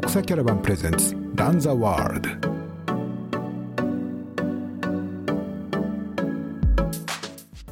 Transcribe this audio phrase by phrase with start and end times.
[0.00, 2.57] 独裁キャラバンプレゼンツランザワールド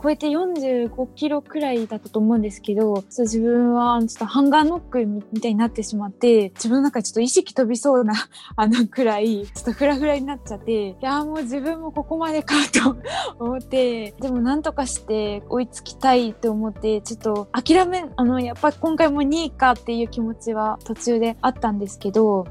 [0.06, 8.14] 超えて45キロくらいだったと思うんですけど、自分はちょっとハンガーノックみたいになってしまって、自分の中でちょっと意識飛びそうな
[8.55, 12.96] あのくらい、ちょっとフラフラになっちゃって、いやもう自分もここまでかと
[13.45, 22.46] 思って、でもなんとかして追いつきたいと思って、ちょっと諦め、あの、やっぱり今回も2位かっていう気持ちは途中であったんですけど、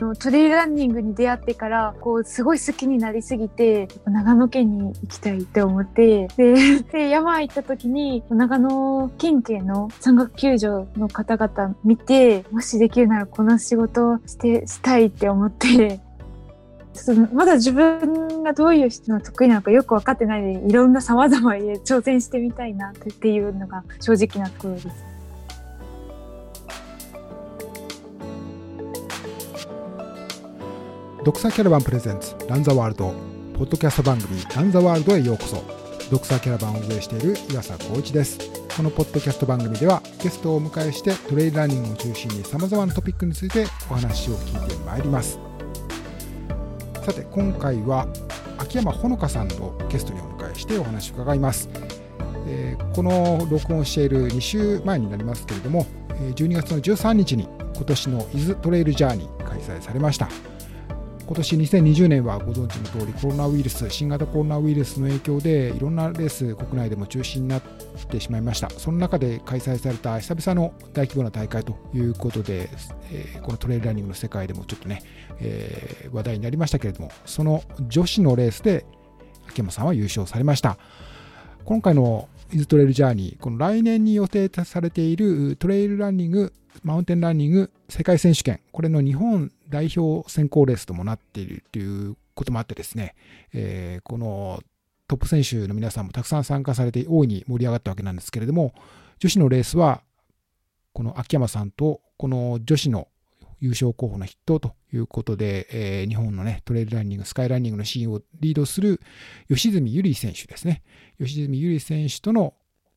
[0.00, 16.00] のトレイルランニングに出会ってからこうすごい好きになりすぎて長野県に行きたいって思ってで 山行った時に長野県警の山岳救助の方々見てもしできるならこの仕事をしてしたいって思って
[16.92, 25.09] ちょっとまだ自分がどういう人が得意なのかよく分かってないでいろんな様々に挑戦してみたいなっていうのが正直なところです。
[31.22, 33.12] ドクサーキャラバンプレゼンツランザワールド。
[33.52, 35.62] ポッドキャスト番組ランザワールドへようこそ。
[36.10, 38.38] ドクサーキャラバンを運営している岩佐光一です。
[38.74, 45.38] このポッドキャスト番組ではゲストをお迎えしてトレイルランニングを中心に様々なトピックについてお話を聞いてまいります。
[47.04, 48.08] さて今回は
[48.56, 51.68] 秋山ほのかさんをゲストにお迎えしてお話を伺います。
[52.46, 55.84] えー、この録音している2週前になりますけれども
[56.34, 57.46] 12月の13日に
[57.76, 60.49] 今年の伊豆トレイルジャーニー開催されました。
[61.30, 67.62] 今年2020年はご存知の通りコロナウイルス、新型コロナウイルスの影響でいろんなレース国内でも中止になっ
[68.10, 68.68] てしまいました。
[68.68, 72.68] その中で開催された久々の大規模な大会ということで、
[73.12, 75.04] えー、このトレイルランニングの世界でもちょっとね、
[75.38, 78.84] えー、話題になりましたけれども、その女子のレースで
[79.46, 80.78] 秋山さんは優勝されました。
[81.64, 93.14] 今回のイズトレイルジャーニー、この来年に予定されているトレイルランニング、マウンテンランニング世界選手権、これの日本代表選考レースともなっているということもあってですね、
[93.52, 94.62] えー、この
[95.08, 98.72] トップ選手の皆さんもたくさん参加されて大いに盛り上がったわけなんですけれども、
[99.18, 100.02] 女子のレースは、
[100.92, 103.08] この秋山さんとこの女子の
[103.60, 109.00] 優勝候補の筆頭ということで、えー、日本のね、トレイルランニング、スカイランニングのシーンをリードする
[109.48, 110.82] 吉住ゆり選手ですね。
[111.18, 112.54] 吉住ゆり選手との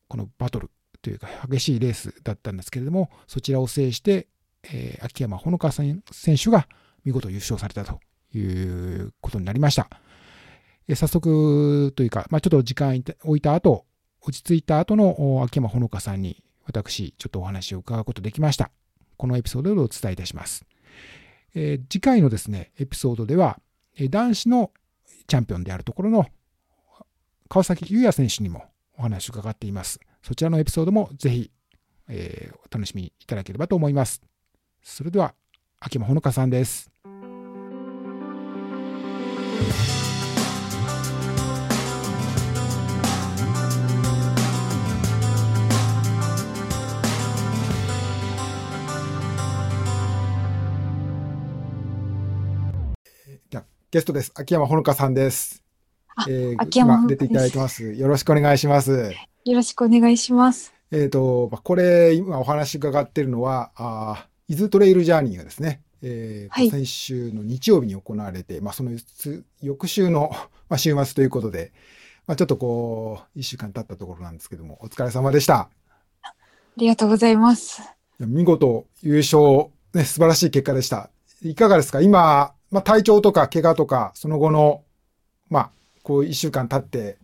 [0.08, 0.70] このバトル。
[1.04, 4.26] というか激しいレースだったんですけれども、そちらを制して、
[4.62, 6.02] えー、秋山ほのか選
[6.42, 6.66] 手が
[7.04, 8.00] 見事優勝されたと
[8.34, 9.90] いうことになりました。
[10.88, 13.84] えー、早速というか、まあ、ちょっと時間置いた後、
[14.22, 18.70] 落ち着いた後の秋山ほのかさんに私、ちょっとお話を伺うことできました。
[19.18, 20.64] このエピソードでお伝えいたします。
[21.54, 23.60] えー、次回のですね、エピソードでは、
[24.08, 24.70] 男子の
[25.26, 26.26] チャンピオンであるところの
[27.50, 28.64] 川崎優也選手にも
[28.96, 30.00] お話を伺っています。
[30.24, 31.50] そちらのエピソードもぜひ、
[32.08, 34.22] えー、お楽しみいただければと思います。
[34.82, 35.34] それでは、
[35.78, 36.90] 秋間ほのかさんです。
[53.90, 54.32] ゲストです。
[54.34, 55.62] 秋山ほのかさんです。
[56.26, 57.92] えー、秋山出ていただいてます。
[57.92, 59.12] よろしくお願いします。
[59.44, 60.72] よろしくお願いします。
[60.90, 68.92] えっ、ー、と、これ、今お話伺っているのは、あ伊豆トレイルジャーニーがですね、えー、はい、先週の日曜日に行われて、まあ、その
[69.60, 70.30] 翌週の、
[70.70, 71.72] まあ、週末ということで、
[72.26, 75.68] まあ、ちょっとこう、一週間経ったところなんですけども、お疲れ様でした。
[76.22, 76.34] あ
[76.78, 77.82] りがとうございます。
[78.18, 81.10] 見事優勝、ね、素晴らしい結果でした。
[81.42, 82.00] いかがですか？
[82.00, 84.82] 今、まあ、体調とか怪我とか、その後の、
[85.50, 85.70] まあ、
[86.02, 87.18] こう一週間経って、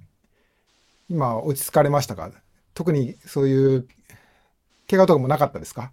[1.10, 2.30] 今落ち着かれましたか？
[2.72, 3.88] 特にそういう
[4.88, 5.92] 怪我とかもなかったですか？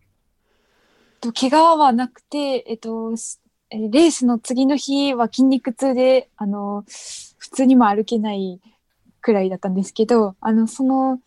[1.19, 3.09] と怪我はなくて、えっと、
[3.71, 6.83] レースの次の日は筋肉痛で、あの、
[7.39, 8.61] 普通にも歩けない
[9.21, 11.19] くらいだったんですけど、あの、その、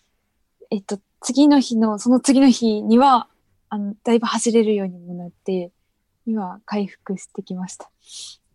[0.70, 3.26] えっと、次の日の、その次の日には、
[3.68, 5.72] あの、だいぶ走れるようにもなって、
[6.26, 7.90] 今、回復してきました。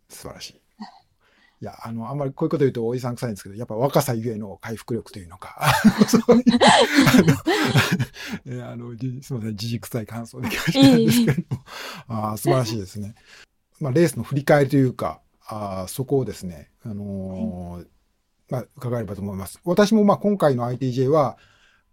[0.08, 0.62] 素晴らしい。
[1.62, 5.74] いや、あの、あんまりこういうこと言うとおじさん臭いんですけど、やっぱ若さゆえの回復力というのか、
[6.07, 6.42] そうい
[8.57, 8.92] うあの、
[9.24, 11.63] すみません、じじ臭い感想で聞かせたんですけども、
[12.34, 13.16] あ素晴らしいですね。
[13.80, 17.88] まあ、レースの振り返りというか、あそこをですね、あのー、
[18.50, 19.60] まあ、伺えればと思います。
[19.63, 21.38] 私もまあ今回の ITJ は、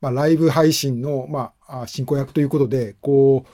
[0.00, 3.48] まあ、ライブ配信の、まあ、進行役ということで、こう、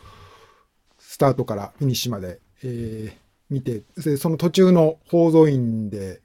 [0.98, 3.82] スタートからフィニッシュまで、えー、見て、
[4.18, 6.20] その途中の宝蔵院で、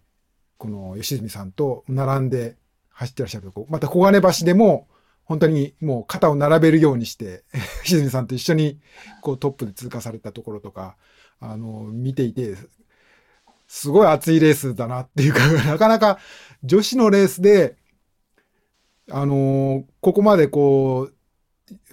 [0.58, 2.56] この吉住さんと並んで
[2.90, 4.88] 走ってらっしゃるとこ、また小金橋でも
[5.26, 7.44] 本当にもう肩を並べるようにして、
[7.86, 8.80] 石住さんと一緒に
[9.22, 10.98] こうトップで通過されたところとか、
[11.40, 12.56] あの、見ていて、
[13.68, 16.20] すごい熱いレースだなっていうか、 なかなか
[16.64, 17.78] 女子のレースで、
[19.10, 21.10] あの、ここまでこ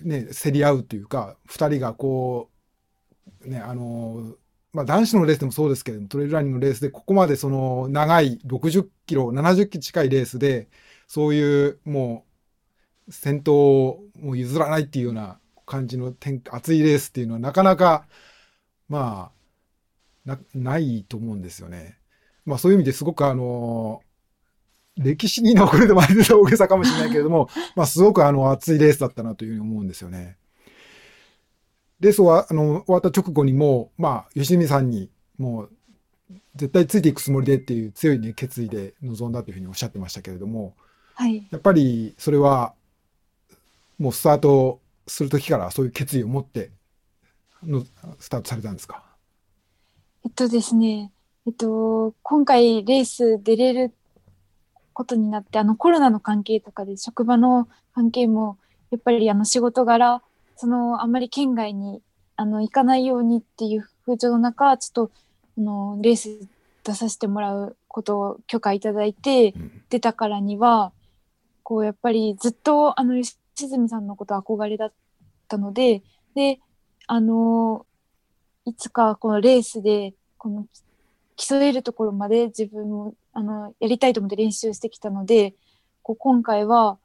[0.04, 2.50] う、ね、競り合うというか、二人がこ
[3.44, 4.34] う、ね、あの、
[4.72, 10.68] まあ男子のレースでもそうですけれども、トレイルランニングのレースでここまでその長い60キロ、70キロ近いレースで、
[11.06, 12.24] そういうも
[13.08, 18.06] う先頭をもう譲らないっていうような感じの天熱いレースっていうのはなかなか、
[18.88, 19.30] ま
[20.26, 21.98] あ、な、いと思うんですよね。
[22.44, 24.02] まあそういう意味ですごくあの、
[24.96, 30.36] 歴史に残るでもあれで大げさかもしれないけれども、まあすごくあの熱いレースだったなというふうに思うんですよね。
[32.00, 35.70] レースは、あの、終わった直後にもう、まあ、吉見さんに、もう、
[36.56, 40.74] 絶対ついていくつもりでっていう強いね、決意で臨んだというふうにおっしゃってましたけれども、
[41.14, 41.46] はい。
[41.50, 42.74] やっぱりそれは、
[43.98, 46.70] もうスタートするときからそういう決意を持って
[47.62, 47.84] の、
[48.18, 49.04] スタートされたんですか？
[50.24, 51.12] えっとですね、
[51.46, 53.92] えっと、今回レース出れる
[54.94, 58.56] ことになって、あのコロナの関係とかで職場の関係も、
[58.90, 60.22] やっぱりあの仕事柄、
[60.60, 62.02] そのあんまり県外に
[62.36, 65.12] あの行かないようにっていう風潮の中、ちょっと
[65.56, 66.28] あのレース
[66.84, 69.82] 出させてもらうことを許可いただいて、うん。
[69.88, 70.92] 出たからには、
[71.62, 74.92] こうやっぱりずっとあの吉住さんのこと憧れだっ
[75.48, 76.02] たので、
[76.34, 76.60] で、
[77.06, 77.86] あの、
[78.66, 80.66] いつかこのレースで、この
[81.36, 85.54] 競えるところまで自分もあのやりたいと思って練習してきたので、
[86.02, 86.98] こう今回は、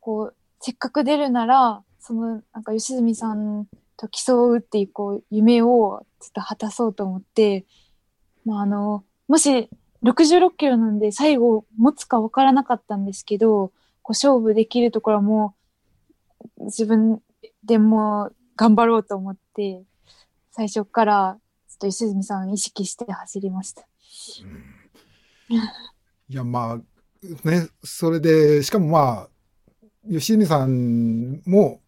[0.00, 3.66] こう、せっかく出るなら、その、なんか吉住さん
[3.96, 7.66] と競うっていう、こう、夢をちょっと果たそうと思って、
[8.44, 9.68] まあ、あの、もし
[10.02, 13.72] 66キロなんで最後持つかわからなかったんですけど、
[14.02, 15.54] こう勝負できるところはも
[16.58, 17.20] う自分
[17.64, 19.82] でも頑張ろうと思って、
[20.52, 23.82] 最初からちょっと吉住さん意識して走りました。
[26.28, 29.28] いや、まあ、ね、それで、しかもまあ、
[30.08, 31.80] 吉住さんも、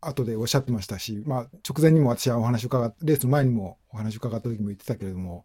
[0.00, 5.44] 後でおっしゃってましたし、まあ、直前にも私はお話を伺っレースの前にもお話を伺った時も言ってたけれども、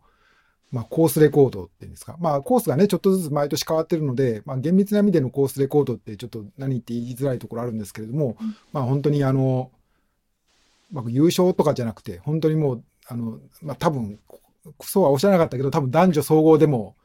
[0.71, 2.15] まあ、コースレコードっていうんですか。
[2.19, 9.71] まあ、コースがね、ちょっとずつ毎年変わってるので、まあ、厳密な意味でのコースレコードってちょっと何言って言いづらいところあるんですけれども、うんまあ、本当にあの、
[10.91, 14.19] まあ、優勝とかじゃなくて、本当にもう、あの、まあ、多分、
[14.81, 16.95] そうはおっしゃらなかったけど、多分男女総合でも、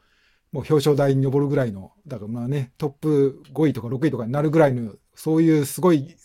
[0.53, 6.15] もう表彰台に上るぐらいの、だからまあね、トップ5位とか6位とかになるぐらいの、そういうすごい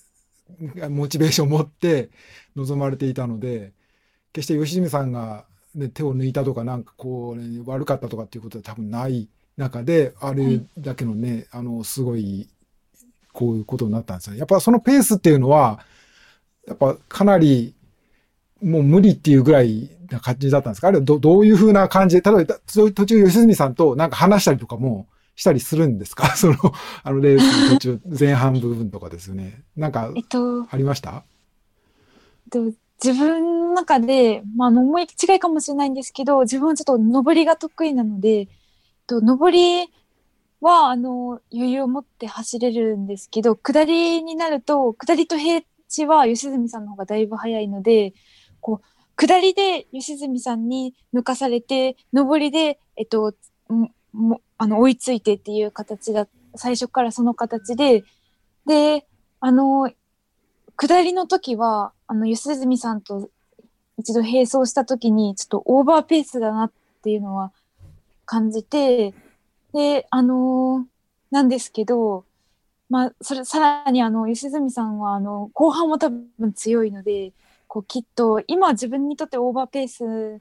[0.90, 2.10] モチベーションを持って
[2.56, 3.72] 臨まれていたので、
[4.32, 5.44] 決して吉住さんが、
[5.74, 12.48] ね、手を抜いたとか、なんかこう、ね、悪かったとかっていうことは多分ない中で、あれだけのね、あの、すごい、
[13.32, 14.36] こういうことになったんですよ。
[14.36, 15.80] やっぱそのペースっていうのは、
[16.66, 17.74] やっぱかなり、
[18.62, 20.88] もう無理っていうぐらいな感じだったんですか？
[20.88, 22.20] あれはどどういうふうな感じ？
[22.20, 25.08] で、例えば途中吉住さんとなんか話したりとかも
[25.42, 26.34] したりするんですか？
[26.38, 26.56] その、
[27.02, 29.62] あのレースの途中、前半部分とかですよね。
[29.76, 31.24] なんかえっと、ありました？
[33.04, 38.46] 自分の中で、まあ、思い違いかもしれないんですけど、自分はちょっと上りが得意なので、
[39.08, 39.88] と上り
[40.60, 48.14] はあの余裕を持って走れるんですけど、下りになると、下りと平地は吉住さんの方がだいぶ早いので、
[48.60, 48.86] こう、
[49.16, 53.34] 下りで吉住さんに抜かされて、上りで、えっと、
[53.68, 58.04] ももあの追いついてっていう形だ、最初からその形で、
[58.64, 59.04] で、
[59.40, 59.90] あの、
[60.76, 63.28] 下りの時は、あの、吉住さんと
[63.98, 67.50] 一度並走した時に、ちょっとオーバーペースだなっていうのは
[68.24, 69.14] 感じて、
[69.72, 70.86] で、あの
[71.32, 72.24] なんですけど、
[72.88, 77.32] まあ、それ、さらにあの、吉住さんは、あの、後半も多分強いので、
[77.66, 80.40] こう、きっと、今自分にとってオーバーペース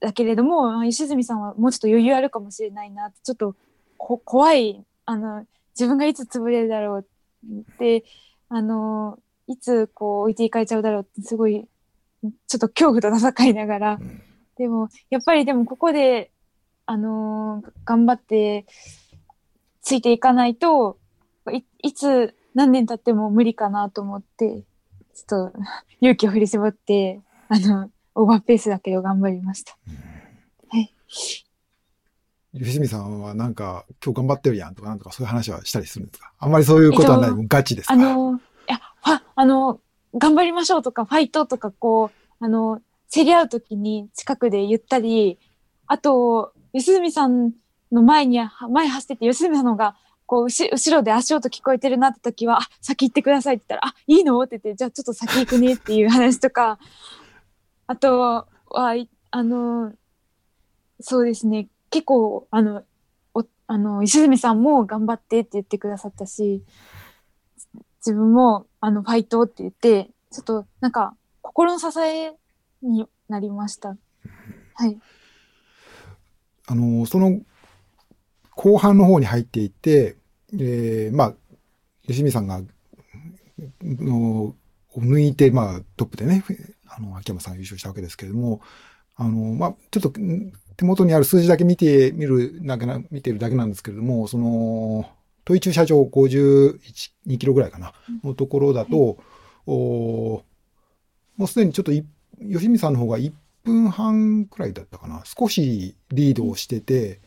[0.00, 3.54] だけれども、あ吉住さんはもうちょっと余裕あるかもしれないなって、ちょっと
[3.98, 5.46] 怖い、あの、
[5.78, 7.06] 自分がいつ潰れるだろう
[7.46, 8.04] って、
[8.48, 11.66] あの、いつこう置いていかれちゃうだろうって、すごい、
[12.22, 14.22] ちょっと恐怖と戦いながら、うん
[14.60, 16.30] でも、やっぱりでもここで、
[16.84, 18.66] あの頑張って、
[19.80, 20.98] ついていかないと、
[21.50, 24.64] いいつ何年経っても無理かなと思って、
[25.14, 25.58] ちょっと
[26.02, 29.76] 勇気を振り絞って、あの、オーバーペースだけど頑張りました。
[30.68, 30.94] はい。
[32.52, 36.32] 吉住さんはなんか、今日頑張ってるやんとかなんとかそういう話はしたりするんですか？
[36.38, 37.94] あんまりそういうことはない、えっとガチですか？
[37.94, 38.80] あの、いや、
[39.36, 39.80] あの、
[40.14, 42.80] 頑張りましょうとか、ファイトとか、こう、あの、
[43.12, 45.38] 競り合うときに近くで言ったり、
[45.86, 47.52] あと、吉住さん
[47.92, 48.40] の前に、
[48.70, 56.78] 前走ってて、吉住さんの方が、こう後後ろで足音聞こえてるなって時は「あ先行ってください」って言ったら「あいいの?」って言って「じゃあちょっと先行くね」っていう話とか
[57.90, 58.46] あとは
[59.32, 59.92] あの
[61.00, 62.84] そうですね結構あの
[63.34, 66.62] おあの石住さんも頑張ってって言ってくださったし
[67.98, 72.32] 自分もあのファイトって言ってちょっとなんか心の支え
[72.80, 73.96] になりました。
[74.74, 74.96] はい。
[76.68, 77.40] あのその
[78.54, 80.16] 後半の方に入っていって、
[80.52, 81.34] えー、まあ
[82.06, 82.60] 吉見さんが
[83.82, 84.54] の
[84.96, 86.44] 抜いて、まあ、トップでね、
[86.96, 88.60] あの、秋山さんが優勝したわけですけれども、
[89.16, 90.12] あの、まあ、ちょっと
[90.76, 95.10] 手元にある数字だけ見てみるだけな、見てるだけなんですけれども、その、
[95.44, 96.78] 問い駐車場51、
[97.26, 97.92] 2キロぐらいかな、
[98.24, 99.18] のところだと、
[99.66, 100.42] うん、お
[101.36, 101.92] もうすでにちょっと
[102.42, 103.32] 吉見さんの方が1
[103.64, 105.22] 分半くらいだったかな。
[105.24, 107.20] 少しリードをしてて、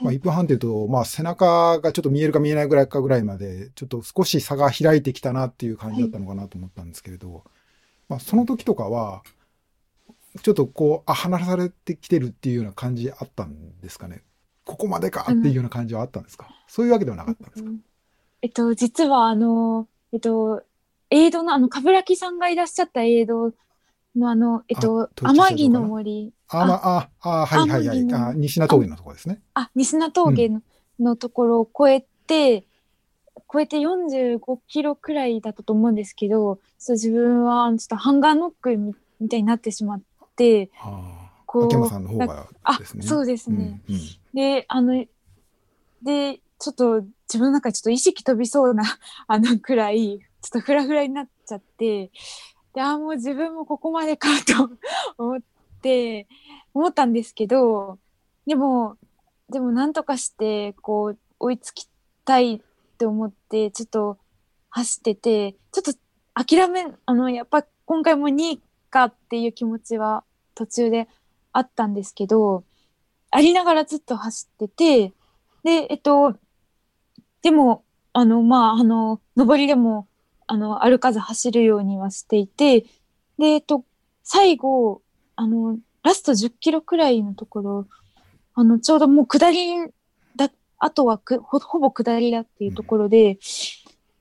[0.00, 7.44] うん、まあ1分半っていうと、まあ背中がちょっと見えるか見えないぐらいかぐらいまで、ちょっと少し差が開いてきたなっていう感じだったのかなと思ったんですけれど、
[8.08, 9.22] まあその時とかは、
[10.42, 14.22] ちょっとこう、あ、離されてきてるっていうような感じあったんですかね。
[14.64, 17.70] ここまでかっていうような感じはあったんですか、うん、そういうわけではなかったんですか、
[18.42, 20.62] えっと、実はあの、えっと、
[21.10, 23.52] エイドのあの、冠城さんがいらっしゃったエイド
[24.14, 26.34] のあの、えっと、天城の森。
[26.48, 28.12] あ、まあ、あ、はいはいはい。
[28.12, 29.40] あ西名峠のところですね。
[29.54, 30.60] あ、西名峠の,、
[31.00, 32.66] のところを越えて、
[33.50, 38.76] 超えて45キロくらいだったと思うんですけど、そう自分はちょっとハンガーノック
[39.20, 40.00] みたいになってしまっ
[40.36, 40.70] て、
[41.46, 41.64] こう。
[41.66, 43.02] 秋山さんの方がですね。
[43.04, 43.80] あ、そうですね。
[43.88, 44.00] うんうん、
[44.34, 45.04] で、あの、
[46.02, 48.84] で、ちょっと自分の中でちょっと意識飛びそうな、
[49.26, 52.10] あのくらい、ちょっとフラフラになっちゃって、
[52.74, 54.70] で、あ、もう自分もここまでかと
[55.16, 55.40] 思っ
[55.80, 56.26] て、
[56.74, 57.98] 思ったんですけど、
[58.46, 58.96] でも、
[59.48, 61.88] でもなんとかして、こう、追いつき
[62.24, 62.62] たい
[62.98, 64.18] って思って、ちょっと
[64.70, 70.24] 走ってて、ちょっと諦め、あの、やっぱ今回も2位かっていう気持ちは
[70.56, 71.06] 途中で
[71.52, 72.64] あったんですけど、
[73.30, 75.12] ありながらずっと走ってて、
[75.62, 76.34] で、えっと、
[77.42, 80.08] でも、あの、まあ、あの、上りでも、
[80.48, 82.80] あの、歩かず走るようにはしていて、
[83.38, 83.84] で、えっと、
[84.24, 85.02] 最後、
[85.36, 87.86] あの、ラスト10キロくらいのところ、
[88.54, 89.76] あの、ちょうどもう下り、
[90.78, 93.38] あとはくほほぼ下りだっていうところで、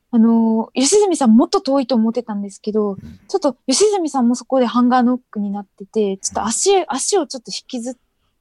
[0.10, 2.98] あの、吉住さんもっと遠いと思ってたんですけど、
[3.28, 7.96] ちょっと吉住さんもそこでハンガーノックになってて、ちょっと足、足をちょっと引きずっ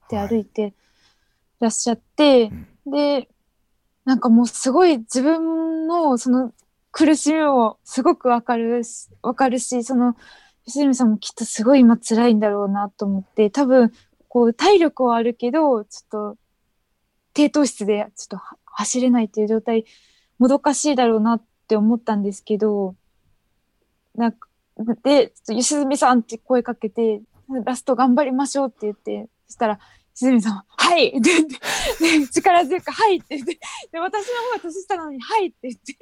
[0.09, 0.73] て歩いて
[1.59, 2.51] らっしゃって、
[2.85, 3.27] で、
[4.05, 6.53] なんかもうすごい自分のその
[6.91, 10.15] 苦しみをすごくわかるし、わかるし、その、
[10.65, 13.91] 吉住さんもきっとすごい今辛いんだろうなと思って、多分、
[14.27, 16.37] こう、体力はあるけど、ちょっと、
[17.37, 19.85] 低糖質でちょっと走れないっていう状態、
[20.39, 22.95] もどかしいだろうなって思ったんですけど、
[24.15, 24.47] なんか、
[25.03, 27.21] で、吉住さんって声かけて、
[27.63, 29.79] ラスト頑張りましょうって言って、そしたら、
[30.15, 31.09] しずみさんは、はい!
[31.09, 33.17] って言って、力強く、はい!
[33.17, 33.59] って言って、
[33.91, 35.49] で、私の方が年下なのに、はい!
[35.49, 35.93] って言って、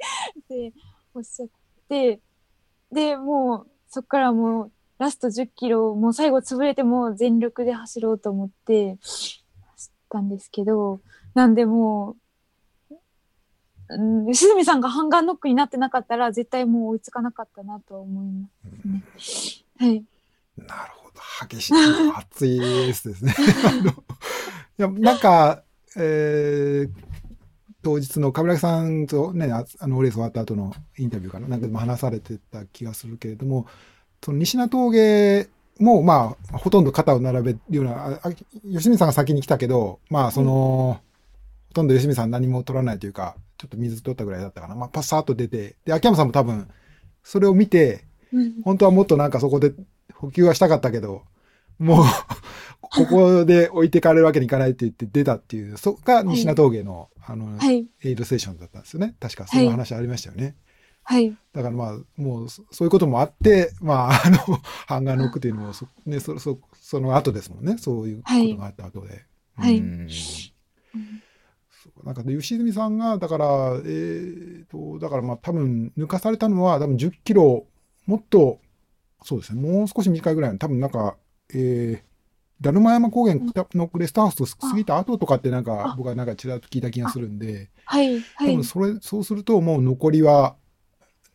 [0.48, 0.72] で、
[1.12, 1.48] おっしゃっ
[1.86, 2.22] て、
[2.90, 9.44] で、もう、そっからもう、ラスト10キロ、もう最後潰れても全力で走ろうと思って、走
[9.90, 11.02] ったんですけど、
[11.36, 12.16] なんでも
[12.90, 12.96] う、
[13.90, 18.48] うん、しずみさんがハンガーノックになってなかったら、絶対もう追いつかなかったなと思いま
[19.18, 19.86] すね。
[19.86, 20.04] はい。
[20.56, 21.20] なるほど。
[21.46, 21.72] 激しい、
[22.16, 23.34] 熱いレースですね。
[24.78, 25.62] いや、なんか、
[25.94, 26.90] えー、
[27.82, 33.66] 当日の冠城さんとね、あの、レース終わった後のインタビューかな、なんかでも話されてた気がするけれども、
[34.24, 41.00] その西名峠も、まあ、ほとんど肩を並べるような、あ吉見さんが先に来たけど、まあ、その、うん、ほ
[41.76, 44.74] とんど吉見さん何も取らないというか、ちょっと水取ったぐらいだったかな。
[44.74, 46.68] まあ、パッサーと出て、で、秋山さんも多分、
[47.22, 49.74] それを見て、うん、本当はもっとなんかそこで
[50.14, 51.22] 補給はしたかったけど、
[51.78, 52.04] もう
[52.80, 59.14] ここで置いてかれるわけにいかないって言って出たっていう、そこが西名峠の、はい、あの、はい、エイドステーションだったんですよね。
[59.20, 60.56] 確かその話ありましたよね。
[61.02, 61.36] はい。
[61.52, 64.38] だからまあ、もう、そういうこともあって、まあ、あの、
[64.86, 67.76] ハンガーノックっていうのもそ、ね、そ、そ、その後ですもんね。
[67.78, 69.24] そういうことがあった後で。
[69.56, 69.82] はい。
[72.04, 77.66] なんか、吉住さんが、だから、えっ、ー、と、だからまあ多分抜かされたのは多分10キロ、
[78.06, 78.60] もっと
[79.26, 81.16] そうですね、もう少し短いぐらいの、多分なんか、
[81.52, 82.00] えー、
[82.60, 83.40] ダルマ山高原
[83.74, 88.52] のレストハウスと過ぎた後とかってなんか、僕はなんかちらっと聞いた気がするんで、はい、はい。
[88.52, 90.54] 多分それ、そうするともう残りは、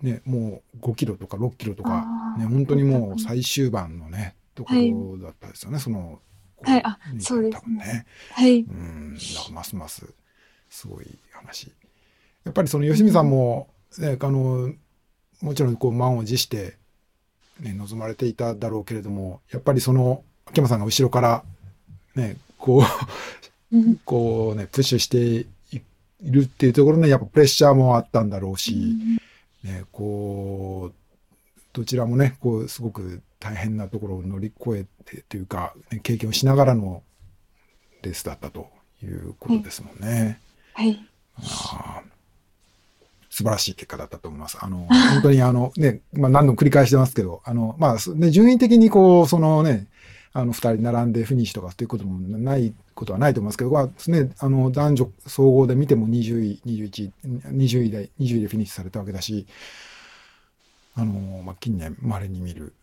[0.02, 2.06] ね、もう5キロとか6キロとか、
[2.38, 6.22] ね、本当にもう最終盤のね、ところだったですよね、その、
[6.64, 8.06] はい、あ、そうですね。
[8.32, 8.62] はい。
[8.62, 9.18] うん、
[9.52, 10.14] ますます、
[10.72, 11.72] すごい話。
[12.44, 13.68] やっぱりその吉見さんも、
[14.00, 14.74] ね、あの、
[15.42, 16.78] もちろんこう満を持して、
[17.60, 21.44] ね、望まれていただろうけれども、やっぱりその、秋山さんが後ろから、
[22.16, 22.84] ね、こ
[23.72, 23.76] う、
[24.06, 25.82] こうね、プッシュしてい
[26.22, 28.96] るっていうところにやっぱプレッシャーもあったんだろうし、
[29.64, 37.04] ね、こう、どちらもね、こう、すごく大変なところを乗り越えてというか、ね、経験をしながらの
[38.02, 38.70] レースだったと
[39.04, 40.24] いうことですもんね。
[40.24, 40.51] はい。
[41.38, 42.02] あ
[43.32, 44.58] 素晴らしい結果だったと思います。
[44.60, 49.88] あの、本当にあの、ね、まあ何度も繰り返してますけど、あの、まあ、ね、順位的にこう、そのね、
[50.34, 59.48] あの、二人並んでフィニッシュとかということもないことはないと思いますけど、まあ、ね、あの、男女総合で見ても20位、21位、20位で、20位でフィニッシュされたわけだし、
[60.96, 62.74] あの、まあ、近年稀に見る、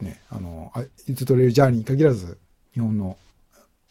[0.00, 2.38] ね、あの、あいつトレイルジャーニーに限らず、
[2.74, 3.16] 日本の、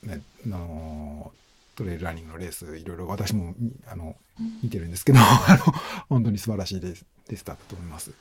[0.04, 1.32] ね、あの、
[1.76, 3.56] トレイルランニングのレース、いろいろ私も、
[3.88, 4.16] あの、
[4.62, 5.74] 見てるんですけど、あの、
[6.10, 8.12] 本当に素晴らしいレースレースだったと思います。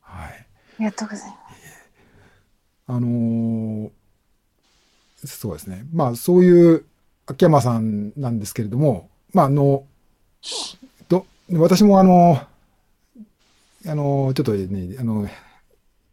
[0.00, 0.32] はい。
[0.32, 0.46] あ
[0.78, 1.90] りがとうございます。
[2.86, 3.90] あのー、
[5.24, 5.84] そうですね。
[5.92, 6.84] まあ、そういう
[7.26, 9.84] 秋山さんなんですけれども、まあ、あの、
[11.08, 12.40] ど、私もあの、
[13.86, 15.28] あの、ちょっとね、あの、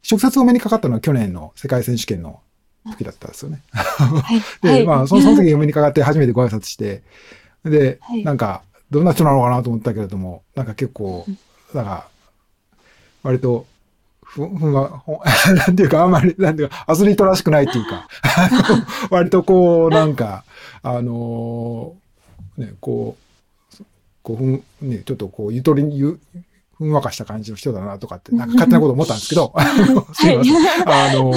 [0.10, 2.42] 直接お目にかかったのは去年の世界選手権の
[2.86, 3.62] 時だったんですよね。
[3.72, 4.42] はい、
[4.80, 7.04] で、まあ、その時お目にかかって初めてご挨拶して、
[7.64, 11.26] で、はい、なんか、どんな人なのかなと思ったけれども、なんか結構、
[11.74, 12.08] なんか、
[13.24, 13.66] 割と、
[14.24, 15.04] ふ、ふんわ、
[15.68, 18.08] なんていうか、あんまり、なんていうか、アスリートらしくないっていうか、
[19.10, 20.44] 割とこう、なんか、
[20.82, 23.18] あのー、ね、こ
[23.80, 23.84] う、
[24.24, 26.20] こう、ふん、ね、ちょっとこう、ゆとりに、ゆ、
[26.80, 29.54] ふんわかした感じの人だなとかって、なんか勝手なこと思ったんですけど、
[30.16, 30.56] すいません。
[30.88, 31.32] あの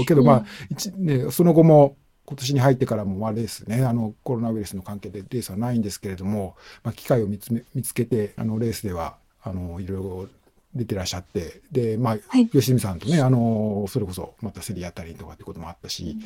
[0.00, 10.28] ー、 けどまあ、一、ね、その後も、今年に入ってからも、まあ、レースね、あの、コロナウイルスの関係でレースはないんですけれども、まあ、機会を見つめ、見つけて、あの、レースでは、あの、いろいろ
[10.74, 16.16] 出てらっしゃって、で、まあ、はい、吉見さんとね、あの、それこそ、また競り合ったりとかってこともあったし、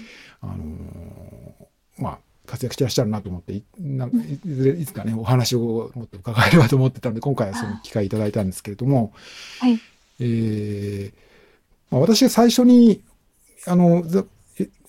[0.42, 2.18] うん、あの、まあ、
[2.50, 9.12] 活躍してらっしゃるなと思って、いなんいずれいつかね、お話をもっと伺えればと思ってたんで、今回はその機会いただいたんですけれども、
[9.60, 9.78] はい。
[10.18, 11.12] えー、
[11.90, 13.02] まあ、私が最初に、
[13.66, 14.04] あの、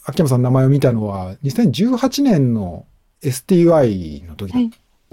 [0.03, 2.85] 秋山さんの名前を見たのは、2018年の
[3.21, 4.59] STY の時だ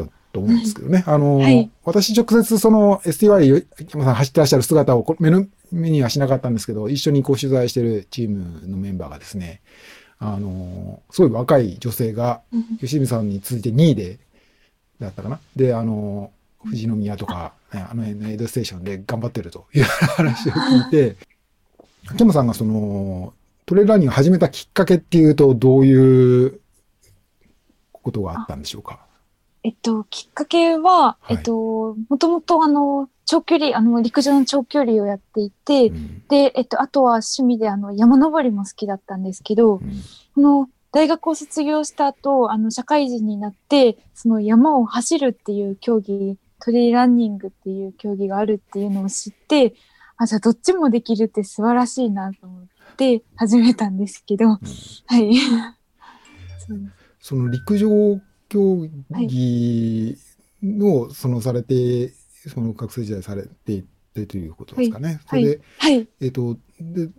[0.04, 1.02] ったと思うんですけどね。
[1.06, 9.60] はい、あの、はい、私直接その STY 秋山さん走ってらっしゃる姿を目の目にはしなかったんですけど、一緒にこう取材してるチームのメンバーがですね、
[10.20, 12.42] あの、すごい若い女性が、
[12.80, 14.18] 吉見さんに続いて2位で、
[15.00, 15.38] だったかな。
[15.54, 16.32] で、あの、
[16.64, 21.16] 富士宮とか、ね、あの辺のエイドステーションで頑張ってるという話を聞いて、
[22.08, 23.32] 秋山さんがその、
[23.64, 26.60] トレーラーニング始めたきっかけっていうと、どういう
[27.92, 29.06] ことがあったんでしょうか？
[29.62, 40.02] えっと、きっかけは、はい、えっと、もともとあの、長距離、あの、陸上の長距離をやっていて、うん、で、えっと、あとは趣味であの、山登りも好きだったんですけど、うん、
[40.34, 49.74] この、大学を卒業した後、あの、社会人になって、その山を走るっていう競技、トレイランニングっていう競技があるっていうのを知って、
[50.16, 52.64] あ、じゃあどっちもできるって素晴らしいなと思っ
[52.96, 54.58] て、始めたんですけど、うん、
[55.06, 55.34] はい。
[57.20, 57.88] その陸上
[58.48, 60.16] 競技
[60.62, 62.14] の、そのされて、
[62.48, 63.84] その学生時代されてい
[64.14, 65.08] てということですかね。
[65.08, 67.10] はい、それで、はい、えっ、ー、と、で、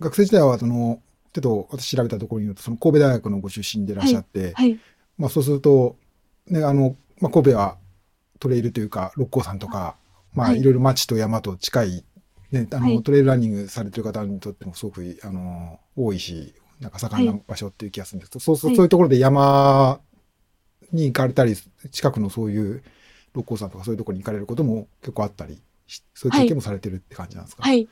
[0.00, 1.00] 学生時代はその、
[1.32, 4.78] ちょっと私調べたところによると、その神戸大学のご出身でいらっしゃって、はい、
[5.18, 5.96] まあそうすると、
[6.46, 7.78] ね、あの、まあ神戸は
[8.38, 9.96] トレイルというか、六甲山とか、
[10.34, 10.62] まあい。
[10.62, 12.04] ろいろ町と山と近い
[12.52, 20.00] ね、あの、はい、トレイルランニングされてる方にとってもすごく、あの、多いし、なんか盛んな場所っていう気がするんですけど、そうそう、そういうところで山
[20.92, 21.56] に行かれたり、
[21.90, 22.82] 近くのそういう
[23.36, 25.60] 六甲山とかそういうところに行かれることも結構あったり、
[26.14, 27.86] そういう経験もされてるって感じなんですか、はい、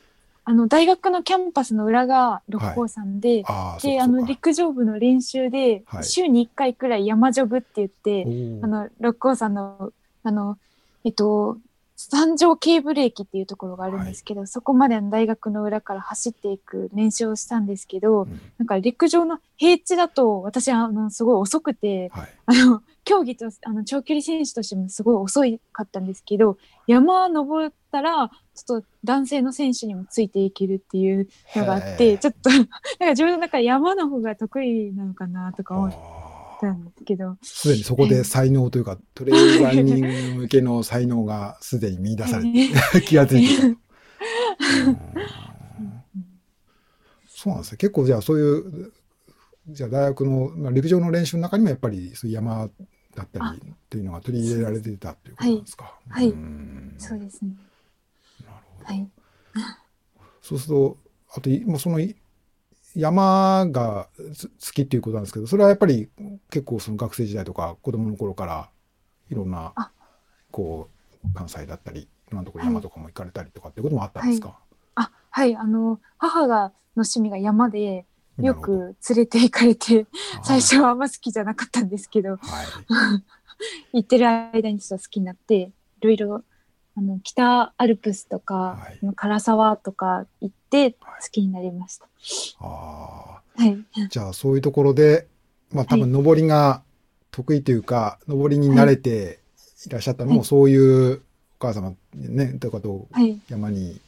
[0.44, 8.24] あの、大学のキャンパスの裏が六甲山で、はい、で、あの、陸上部の練習で、週に1回くらい山ジョグって言って、
[8.62, 10.58] あの、六甲山の、あの、
[11.04, 11.58] えっと、
[11.96, 25.40] 三条ケーブル駅っていうところがあるんですけど、はい、そこまでの大学の裏から走っていく練習をしたんですけど、うん、なんか陸上の平地だと私あのすごい遅くて、はい、あの競技とあの長距離選手としてもすごい遅
[25.72, 32.70] かったんですけど山登ったらちょっと男性の選手にもついていけるっていうのがあってちょっと なんか
[33.10, 36.24] 自分の中で山の方が得意なのかなとか思って。
[36.60, 37.36] たんですけど。
[37.42, 43.62] すでにそこで才能というか、トレーランニング向けの才能がすでに見出されて、 気がついてた。
[47.28, 47.76] そうなんですね。
[47.78, 48.92] 結構じゃあそういう、
[49.68, 52.70] じゃあ大学の、まあ、陸上の練習の中にもやっぱりそういう山
[53.14, 55.84] だったりっていうのが取り入れられてたっていうことなんですか。
[55.84, 57.54] はいはいうんそうですね。
[58.44, 58.86] なるほど。
[58.86, 59.08] はい。
[60.42, 60.98] そうすると、
[61.36, 62.16] あとい、もうそのい
[62.94, 66.08] 山がつ好きっていうことなんですけど、それはやっぱり
[66.50, 68.70] 結構その学生時代とか子供の頃から
[69.30, 69.90] いろんなあ、
[70.50, 70.88] こ
[71.24, 74.58] う、関西だったり、いろんなところ山とかも行かれたりとかっていうこともあったんですか、
[74.94, 75.56] あ、はい。
[75.56, 78.06] あの、母が、の趣味が山で、
[78.38, 80.06] よく連れて行かれて、
[80.42, 82.40] 最初はあんま好きじゃなかったんですけど、はい。
[83.92, 86.42] 行ってる間にちょっと好きになって、いろいろ、
[86.96, 90.98] あの、北アルプスとか、はい唐沢とか行って好
[91.30, 92.08] きになりました。
[92.60, 93.78] あはい。
[93.96, 95.26] あ、じゃあそういうところで、
[95.72, 96.82] まあ多分登りが
[97.30, 99.40] 得意というか、登りに慣れて
[99.86, 103.40] いらっしゃったのも、はいそういうお母様ね、とかとはい。
[103.48, 104.00] 山に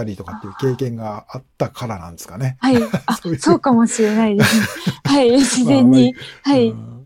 [0.00, 2.56] たりとかっていう経験があったからなんですかね。
[2.60, 2.76] はい。
[3.06, 4.90] あ、 そういうそうかもしれないです。
[5.04, 5.30] はい。
[5.32, 6.14] 自然に。
[6.42, 6.68] はい。
[6.68, 7.00] うん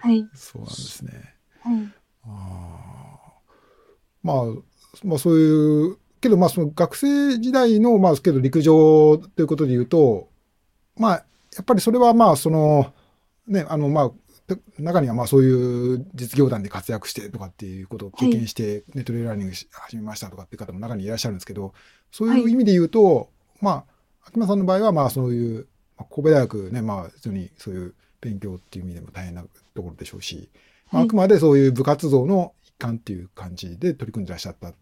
[0.00, 0.28] はい。
[0.34, 1.34] そうなんですね。
[1.60, 1.88] はい。
[2.24, 2.30] あー
[4.22, 4.44] まあ、
[5.04, 10.28] まあそういう、けどまあその学生時代の、まあけど陸上ということで言うと、
[10.96, 11.12] まあ、
[11.56, 12.92] やっぱりそれはまあその、
[13.48, 14.10] ね、あのまあ、
[14.78, 21.74] 中にはまあそういう実業団で活躍してとかっていうことを経験して、ネットレーラーニングし始めましたとかっていう方も中にいらっしゃるんですけど、
[22.12, 23.30] そういう意味で言うと、
[23.60, 29.42] まあ、秋間さんの場合はまあそういう、まあ、神戸大学ね、まあ普通にそういう勉強っていう意味でも大変な
[29.74, 30.48] ところでしょうし、
[30.92, 34.74] まあ、はいあくまでそういう部活動の一環っていう感じで取り組んでらっしゃったっ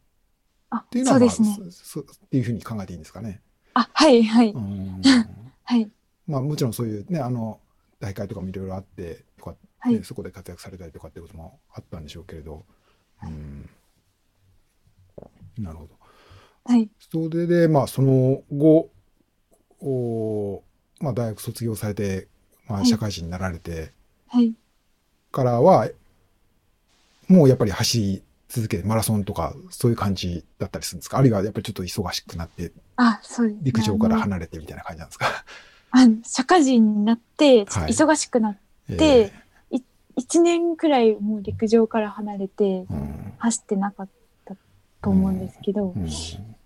[0.71, 2.03] あていう、のは、まあ、そうですね。
[2.27, 3.41] っていうふうに考えていいんですかね。
[3.75, 4.23] あ、はい。
[4.25, 4.51] はい。
[4.51, 5.03] うん
[5.65, 5.91] はい。
[6.27, 7.61] まあもちろんそういうね、あの、
[8.01, 9.25] 大会とかもいろいろあって、
[9.79, 9.95] はい。
[9.95, 12.65] ねそこで活躍されたりとかってこともあったんでしょうけれど。
[13.23, 13.69] うん。
[15.59, 15.91] なるほど。
[16.65, 16.89] はい。
[16.99, 18.91] それで、まあその後、
[19.81, 20.63] お
[21.01, 22.27] まあ大学卒業されて、
[22.67, 23.93] まあはい社会人になられて
[24.29, 24.55] はい。
[25.31, 25.89] からは、
[27.29, 31.19] もうやっぱり走り続けて、マラソンとかそういう感じだったりするんですか？
[31.19, 33.55] あるいはやっぱりちょっと忙しくなって、あ、そう。
[33.61, 35.27] 陸上から離れてみたいな感じなんですか？
[35.91, 39.45] あの社会人になって、忙しくなって、え。
[40.17, 42.87] 1年くらいもう陸上から離れて
[43.39, 44.09] 走ってなかっ
[44.45, 44.55] た
[45.03, 46.09] と思うんですけど、うん。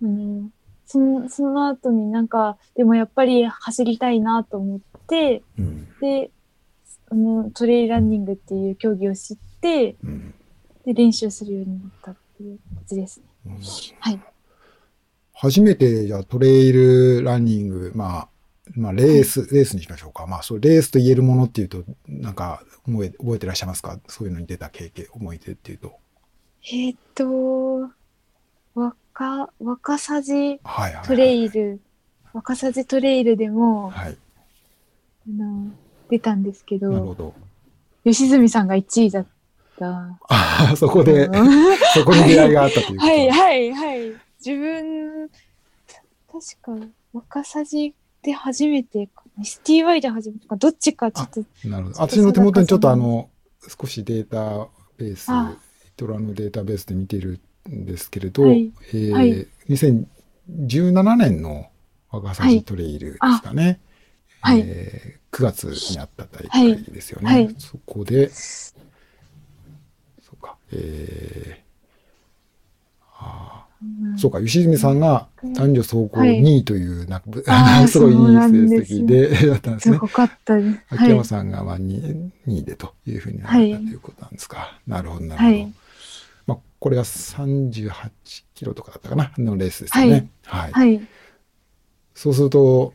[0.03, 0.51] うん、
[0.87, 5.89] そのその後になんかでもやっぱり走りたいなと思ってうん。
[6.01, 6.31] で
[7.11, 10.35] あのトレイルランニングっていう競技を知ってうん。
[10.85, 13.25] で練習するようになったっていう感じですね。
[13.47, 13.61] うん。
[14.01, 14.21] はい。
[15.33, 18.29] 初めてじゃあトレイルランニング、まあ、
[18.75, 20.27] まあレース、レースにしましょうか。
[20.27, 23.99] まあそうレースと言えるものっていうと、なんか覚え覚えてらっしゃいますか？
[24.09, 25.93] そういうのに出た経験、思い出っていうと。
[26.65, 27.91] えーっと
[28.75, 31.07] 若若さじはいはい、はい。
[31.07, 31.81] トレイル
[32.33, 34.17] 若さじトレイルでも、はい。
[35.29, 35.71] あの
[36.09, 37.35] 出たんですけどなるほど。
[38.05, 39.27] 吉住さんが1位だっ
[39.79, 39.89] た。
[39.91, 40.19] あ
[40.73, 41.33] あ、そこでう、ん
[41.95, 42.99] そこに出会いがあったという。
[43.01, 44.01] はいはいはい。
[44.45, 45.29] 自分、
[46.31, 47.95] 確か、若さじ
[48.29, 51.97] で初めてかな、STY で初めてか、どっちかちょっと、なるほど。
[52.03, 53.31] 私の手元にちょっとあの、
[53.81, 55.57] 少しデータベース、あ。
[55.97, 58.71] トラのデータベースで見ているんですけれど、はい。
[58.93, 59.47] えーはい。
[59.71, 61.71] 2017年の
[62.11, 63.81] 若さじトレイルですかね。
[64.43, 64.61] はい。
[64.61, 67.27] えー9月にあった大会ですよね。
[67.27, 67.45] はい。
[67.47, 67.55] はい。
[67.59, 68.73] そこで、そ
[70.33, 71.69] うか、えー
[73.21, 73.58] あうんー
[74.17, 79.95] そうか、吉住さんが男女走行はい2位という、なんか、 すごいいい成績で、だったんですね。
[79.95, 80.79] すごかったです。
[80.89, 84.81] 秋山さんがまあ 2, 2位でというふうになったとはいいうことなんですか。
[84.87, 85.55] なるほど、なるほど。
[85.55, 85.73] はい
[86.47, 87.93] まあ、これが38
[88.55, 90.31] キロとかだったかな、のレースですよね。
[90.45, 90.73] はい。
[90.73, 91.01] はい。
[92.15, 92.95] そうすると、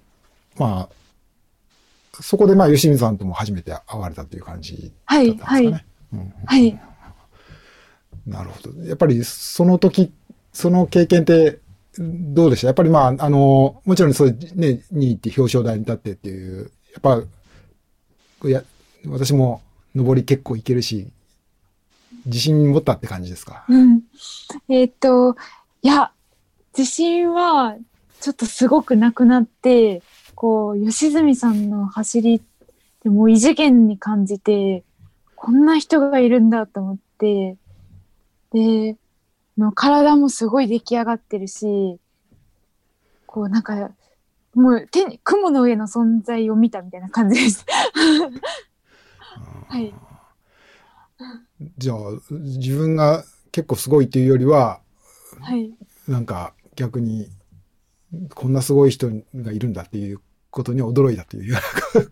[0.57, 5.85] まあ、そこでまあ、吉見さんとも初めて会われたという感じだったんですかね。
[6.45, 6.79] はい。
[8.25, 8.83] なるほど。
[8.83, 10.11] やっぱりその時、
[10.53, 11.59] その経験って
[11.99, 12.67] どうでした？
[12.67, 17.21] やっぱりまあ、あの、もちろんそうね、2位って表彰台に立ってっていう、やっぱ、
[18.47, 18.63] いや、
[19.07, 19.61] 私も
[19.95, 21.07] 上り結構いけるし、
[22.25, 23.65] 自信持ったって感じですか？
[23.67, 24.01] うん。
[24.69, 25.35] えーっと、
[25.81, 26.11] いや、
[26.77, 27.75] 自信は
[28.21, 30.01] ちょっとすごくなくなって、
[30.33, 32.41] こう、吉住さんの走りっ
[33.01, 34.83] てもう異次元に感じて、
[35.35, 37.57] こんな人がいるんだと思って、
[38.51, 38.95] で、
[39.57, 41.99] の体もすごい出来上がってるし、
[43.25, 43.91] こうなんか、
[44.53, 47.65] もう手に、雲の上の存在を見たみたいな感じです。
[49.67, 49.93] はい。
[51.77, 51.97] じゃあ、
[52.29, 54.81] 自分が結構すごいっていうよりは、
[55.39, 55.73] はい。
[56.07, 57.29] なんか逆に、
[58.35, 61.57] こんなすごい人がいるんだっていうことに驚いたというよ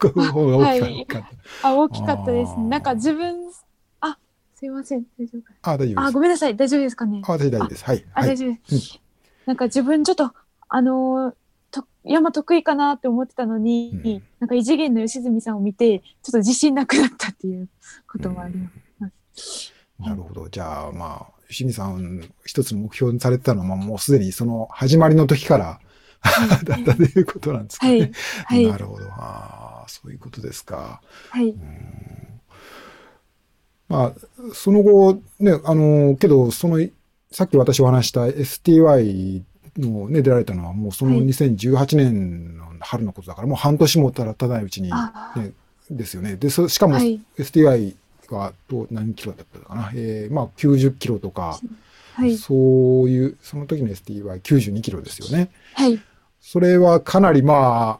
[0.04, 1.21] うな方が大きかっ
[1.62, 1.67] た。
[1.67, 2.63] あ、大きかったですね。
[2.65, 3.51] なんか自分、あ、
[4.62, 5.06] すいません。
[5.17, 6.02] 大丈夫かあ、大丈夫。
[6.02, 6.56] あ、ごめんなさい。
[6.56, 7.24] 大丈夫ですかね？
[7.26, 7.84] あ、大丈夫です。
[7.84, 8.06] はい。
[8.13, 9.00] あ、大丈夫です。
[9.47, 10.32] なんか自分ちょっと、
[10.69, 11.34] あのー、
[11.71, 17.69] と山得意かなって思ってたのに、うん、なんか異次元の吉住さんを見て、ちょっと自信なくなったっていう
[18.08, 18.69] こともありま
[19.34, 19.74] す。
[20.00, 20.47] うん、なるほど。
[20.47, 25.80] じゃあ、まあ、吉見さん、一つの目標にされてたのは、まあ、もうすでにその始まりの時から、
[26.65, 28.00] だったということなんですかね。
[28.00, 28.12] はい。
[28.45, 29.08] はい、なるほど。
[29.13, 31.02] ああ、そういうことですか。
[31.32, 31.56] はい。
[33.91, 34.13] まあ、
[34.54, 36.80] その後、ね、あの、けど、その、
[37.32, 39.41] さっき私お話した STY
[39.77, 45.54] のね、出られたのはもうその2018年の春のことだから、もう半年もたらたないうちに、ね、
[45.89, 46.36] ですよね。
[46.36, 47.95] で、そしかも STY
[48.30, 49.91] はどう何キロだったかな。
[49.93, 51.60] えー、まあ90キロとか、
[52.13, 55.49] はい、そういう、その時の STY92 キロですよね。
[55.73, 55.99] はい。
[56.41, 57.99] それはかなりま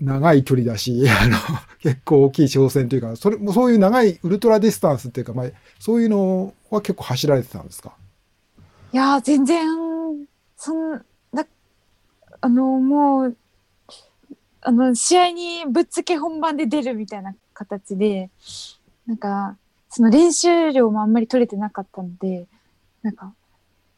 [0.00, 1.36] 長い距離だし、 あの、
[1.80, 5.46] 結構大きい挑戦というか、それもそういう長いウルトラディスタンスっていうか、まあ、
[5.78, 7.92] そういうのは結構走られてたんですか？
[8.92, 9.66] いや全然、
[10.56, 11.46] そんな、
[12.40, 13.36] あの、もう、
[14.62, 18.30] あの、試合にぶっつけ本番で出るみたいな形で、
[19.06, 19.56] なんか、
[19.88, 22.46] その練習量もあんまり取れてなかったので、
[23.02, 23.32] なんか、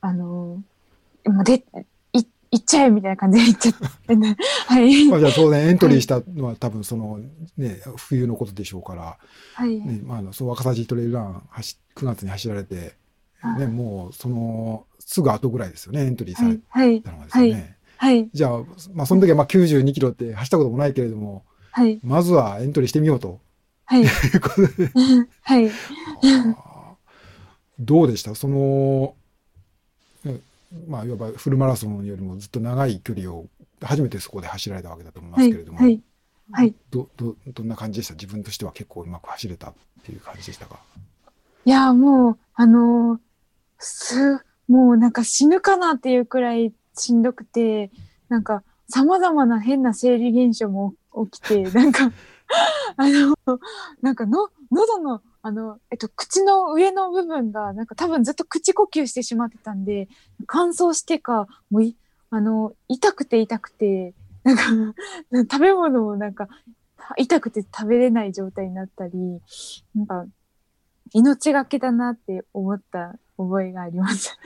[0.00, 0.62] あの、
[1.24, 1.62] もうで、い、
[2.50, 4.36] 行っちゃえみたいな感じで行っちゃってね。
[4.66, 5.08] はい。
[5.08, 7.20] まあじゃあ当然エントリーしたのは多分その
[7.56, 9.18] ね、冬のことでしょうから、
[9.54, 9.78] はい。
[9.80, 12.94] ね、まあその若さじトレイルラン走、9月に走られて、
[13.58, 16.56] ね、もうその、すぐ後ぐらいですよね、エントリーされ
[17.00, 17.76] たのがですよね。
[17.96, 18.16] はい。
[18.16, 18.58] はい、じゃあ、
[18.94, 22.00] まあその時はまあ92キロって走ったこともないけれども、はい。
[22.02, 23.40] まずはエントリーしてみようと。
[23.84, 24.04] はい。
[25.42, 25.70] はい。
[27.78, 28.34] どうでした？
[28.34, 29.14] その、
[30.86, 33.46] まあ、いわばフルマラソンよりもずっと長い距離を
[33.82, 36.00] 初めてそこで走られたわけだと思いますけれども、はい。
[36.50, 36.74] はい。
[36.90, 38.14] ど、ど、どんな感じでした？
[38.14, 40.80] 自分としては結構うまく走れたっていう感じでしたか？
[41.64, 43.18] いや、もう、あのー、
[43.78, 47.90] す、もうなんか死ぬかなっていうくらいしんどくて、
[48.28, 50.94] なんか様々な変な生理現象も
[51.30, 52.10] 起きて、なんか
[52.96, 53.36] あの、
[54.00, 60.06] なんかの、喉の、あの、えっと、口の上の部分が、なんか多分ずっと口呼吸してしまってたんで、
[60.46, 61.96] 乾燥してか、もうい、
[62.30, 64.12] あの、痛くて痛くて、
[64.44, 64.62] なんか、
[65.50, 66.48] 食べ物をなんか、
[67.16, 69.14] 痛くて食べれない状態になったり、
[69.94, 70.26] なんか、
[71.14, 74.36] 命がけだなって思った覚えがあります。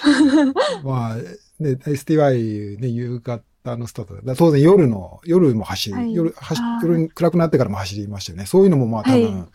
[0.82, 4.36] まあ、ね、STY ね、夕方あのスタートだ。
[4.36, 8.46] 当然夜の、夜も走り、はい、夜、は夜暗くなってからも走りましたよね。
[8.46, 9.48] そういうのもまあ多分、はい、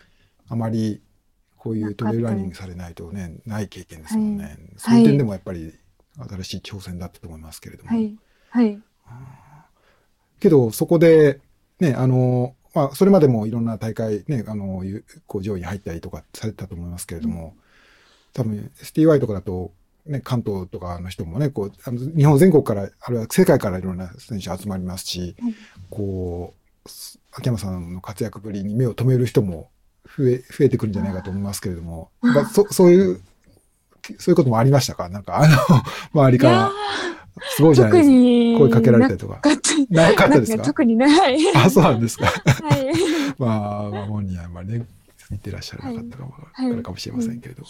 [0.50, 1.02] あまり
[1.58, 4.44] こういうトレイルランニングされないとね、ない経験ですもんね。
[4.44, 5.74] はい、そういう点でもやっぱり
[6.18, 7.90] 新しい挑戦だったと思いますけれども。
[7.90, 8.18] はい。
[8.50, 8.82] はい。
[10.40, 11.40] けど、そこで、
[11.80, 14.84] ね、あの、まあ、それまでもいろんな大会ね、あの、
[15.28, 17.62] こう上位に入ったりとかされてたと思いますけれども、うん、
[18.34, 19.72] 多分 STY とかだと、
[20.06, 25.56] ね、関東とかの人もね、こう、あの日本全国から、あるいは世界からいろんな選手集まりますし、はい、
[25.90, 26.54] こ
[26.86, 26.90] う、
[27.34, 29.70] 秋山さんの活躍ぶりに目を留める人も
[30.18, 32.10] 増え、増えてくるんじゃないかと思いますけれども、
[32.54, 33.22] そそういう、
[34.18, 35.10] そういうこともありましたか？
[35.10, 35.58] なんか、 あの、
[36.14, 36.72] 周りから、
[37.56, 38.60] すごいじゃないですか。
[38.60, 39.42] 声かけられたりとか。
[39.90, 40.64] なかったですか？
[40.64, 41.38] 特にない。
[41.56, 42.26] あ、そうなんですか。
[42.26, 42.32] は
[42.78, 42.92] い。
[43.40, 44.86] まあ、本人はあんまりね、
[45.30, 47.64] 言ってらっしゃらなかったかも、はい、かもしれませんけれど。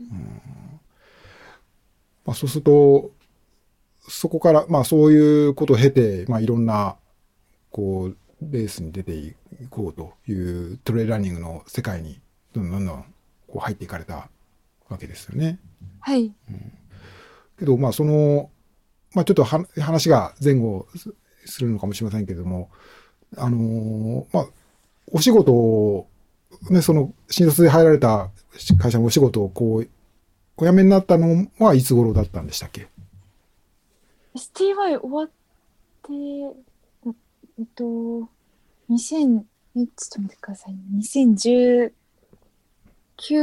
[0.00, 0.40] うん
[2.24, 3.12] まあ、そうすると、
[4.08, 6.96] そこから、まあそういうことを経て、まあいろんな、
[7.70, 9.34] こう、レースに出てい
[9.70, 12.20] こうというトレイランニングの世界に
[12.52, 13.04] どんどんどんどん
[13.48, 14.28] こう入っていかれた
[14.88, 15.58] わけですよね。
[16.00, 16.24] はい。
[16.24, 16.72] うん、
[17.58, 18.50] けど、まあその、
[19.14, 20.86] まあちょっと話が前後
[21.44, 22.70] するのかもしれませんけれども、
[23.36, 24.46] あのー、まあ、
[25.12, 26.08] お仕事を、
[26.70, 28.30] ね、その、新卒で入られた
[28.78, 29.88] 会社のお仕事をこう、
[30.56, 32.88] お辞めになったのはいつ頃だったんでしたっけ
[34.34, 35.32] ?STY 終わって、
[37.58, 38.28] えっと、
[38.90, 39.44] 2000、
[39.76, 40.80] え、ちょっと待ってください、ね。
[40.98, 41.90] 2019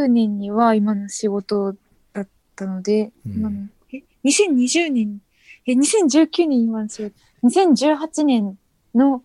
[0.08, 1.76] 年には今の仕事
[2.14, 5.20] だったので、うん、今の、え、2020年、
[5.66, 8.56] え、2019年今の仕事、2018年
[8.94, 9.24] の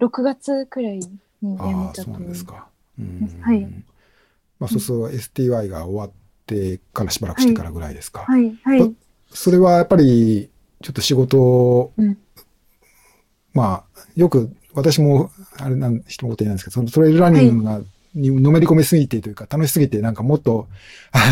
[0.00, 1.08] 6月くらいに
[1.40, 1.56] 辞め
[1.94, 2.12] たと。
[2.12, 2.68] そうですか。
[3.40, 3.66] はい。
[4.58, 6.10] まあ、そうすると STY が終わっ
[6.44, 8.20] て、からしばらくしてからぐらいですか。
[8.20, 8.94] はい、はい。
[9.30, 10.50] それはやっぱり、
[10.82, 12.18] ちょっと仕事、うん、
[13.56, 17.80] まあ、よく、私も、あれなん、人のこと言えないんですけど、そのトレイルランニングが
[18.14, 20.68] にのめり込みすぎてというか、楽しすぎて、なんかもっと、
[21.12, 21.24] あの、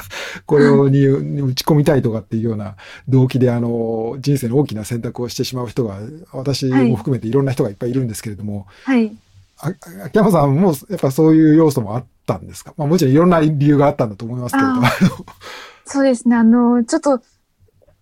[0.46, 2.76] これをにに打ち込みたいとかっていうような
[3.08, 5.98] 動機で、あの、人生の大きな選択をしてしまう人が、
[6.32, 9.12] 私も含めていろんな人がいっぱいいるんですけれども、はい。
[9.58, 9.72] あ
[10.04, 12.74] 秋山さんもやっぱそういう要素もあったんですか？
[12.76, 14.82] まあもちろんいろんな理由があったんだと思いますけれども。
[14.86, 14.92] あ
[15.86, 16.36] そうですね。
[16.36, 17.22] あの、ちょっと、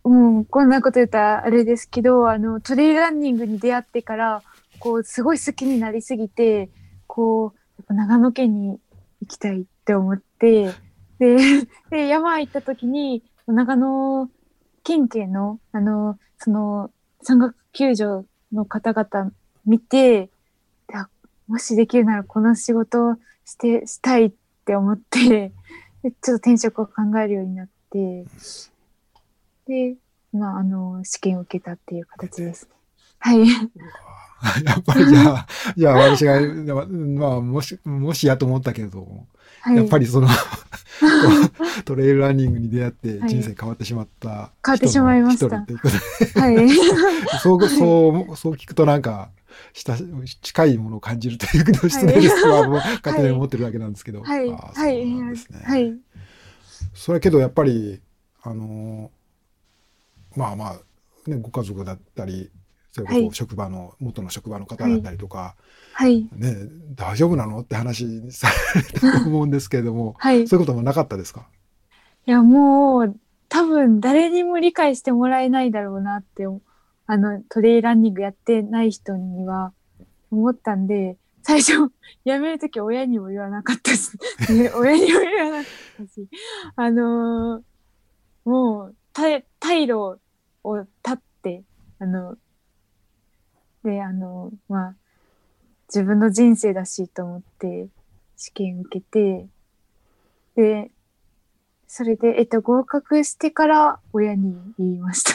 [0.05, 4.43] うん、こんなこと言ったらあれですけど、あの、トレイランニングに出会ってから、
[4.79, 6.69] こう、すごい好きになりすぎて、
[7.07, 8.79] こう、やっぱ長野県に
[9.23, 10.73] 行きたいって思って、
[11.19, 11.37] で、
[11.91, 14.31] で山行った時に、長野
[14.83, 16.91] 県警の、あの、その、
[17.23, 19.33] 山岳救助の方々
[19.65, 20.31] 見て、
[21.47, 24.33] もしできるならこの仕事をして、したいっ
[24.65, 25.53] て思って、
[26.03, 28.25] ちょっと転職を考えるようになって、
[29.67, 29.97] で、
[30.33, 32.71] まあ、あの、試験を受けたっていう形ですね。
[33.19, 33.49] はい。
[34.65, 35.47] やっぱりじゃあ、
[35.77, 36.39] じゃあ私が、
[36.87, 39.27] まあもし、もしやと思ったけれども、
[39.61, 40.29] はい、やっぱりその、
[41.85, 46.69] トレイルランニングに出会って人生変わってしまった変わってしまいました人の一人ということではい。
[47.39, 49.31] そう、そう、そう聞くとなんか、
[49.73, 49.97] した
[50.43, 54.23] 近いものを感じるというの失礼ですが、もう勝手に思ってるだけなんですけど。
[54.23, 54.49] はい。
[54.51, 54.75] はい。
[54.75, 55.63] そうなんですね。
[55.65, 55.95] はい。
[56.93, 58.01] それはけどやっぱり、
[58.43, 59.11] あの、
[60.37, 62.51] まあまあ、ね、ご家族だったり、
[62.93, 65.57] それこはいそ職場の、元の職場の方だったりとか、
[65.95, 66.29] はい。
[66.37, 66.57] ね、
[66.95, 67.61] 大丈夫なの？
[67.61, 70.43] って話されたと思うんですけれども、はい。
[70.45, 71.49] いそういうこともなかったですか？
[72.27, 73.17] や、もう、
[73.49, 76.47] 多分誰にも理解してもらえないだろうなって、
[77.07, 79.73] あの、トレイランニングやってない人には
[80.31, 81.73] 思ったんで、最初、
[82.25, 84.11] 辞めるとき親にも言わなかったし、
[84.51, 85.69] ね 親にも言わなか
[86.03, 86.29] ったし、
[86.77, 87.63] あのー
[88.49, 89.23] もう、た
[89.61, 90.21] 退路
[90.65, 91.63] を立って、
[92.01, 92.37] あの、
[93.85, 94.95] で、あの、まあ、
[95.95, 97.89] 自分の人生だしと思って
[98.37, 99.49] 試験受けて、
[100.57, 100.91] で、
[101.87, 105.35] それで、えっと、合格してから親に言いました。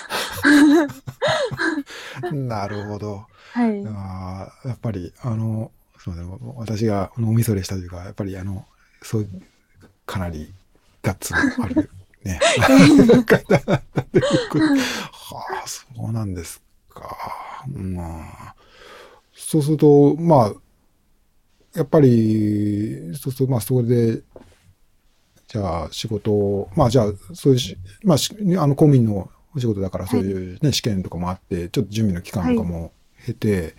[2.31, 3.27] なるほど。
[3.53, 3.83] はい。
[3.85, 6.23] あーやっぱり、あの、そうね、
[6.55, 8.65] 私が脳みそでしたというか、やっぱりあの、
[9.01, 9.29] そう、
[10.05, 10.53] かなり
[11.03, 11.89] ガッツのある、
[12.23, 12.39] ね。
[15.11, 17.65] はあ、そうなんですか。
[17.67, 18.55] まあ、
[19.33, 20.53] そうすると、まあ、
[21.75, 24.21] やっぱり、そうすると、まあ、それで、
[25.47, 32.91] じゃあ、仕事を、まあ、じゃあ、そういうし、まあ、しあの、公務員のお仕事だから、そういうね、試験とかもあって、ちょっと準備の期間とかも
[33.25, 33.75] 経て、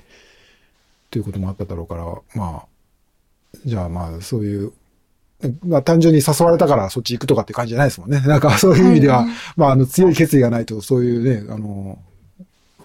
[1.10, 2.66] ということもあっただろうから、まあ、
[3.64, 4.72] じゃあまあ、そういう、
[5.64, 8.20] まあ単純に誘われたからそっち行くとかって感じじゃないですもんね。
[8.26, 11.98] なんかそういう意味では、はいまあ、あの、強い決意がないと、そういうね、あの、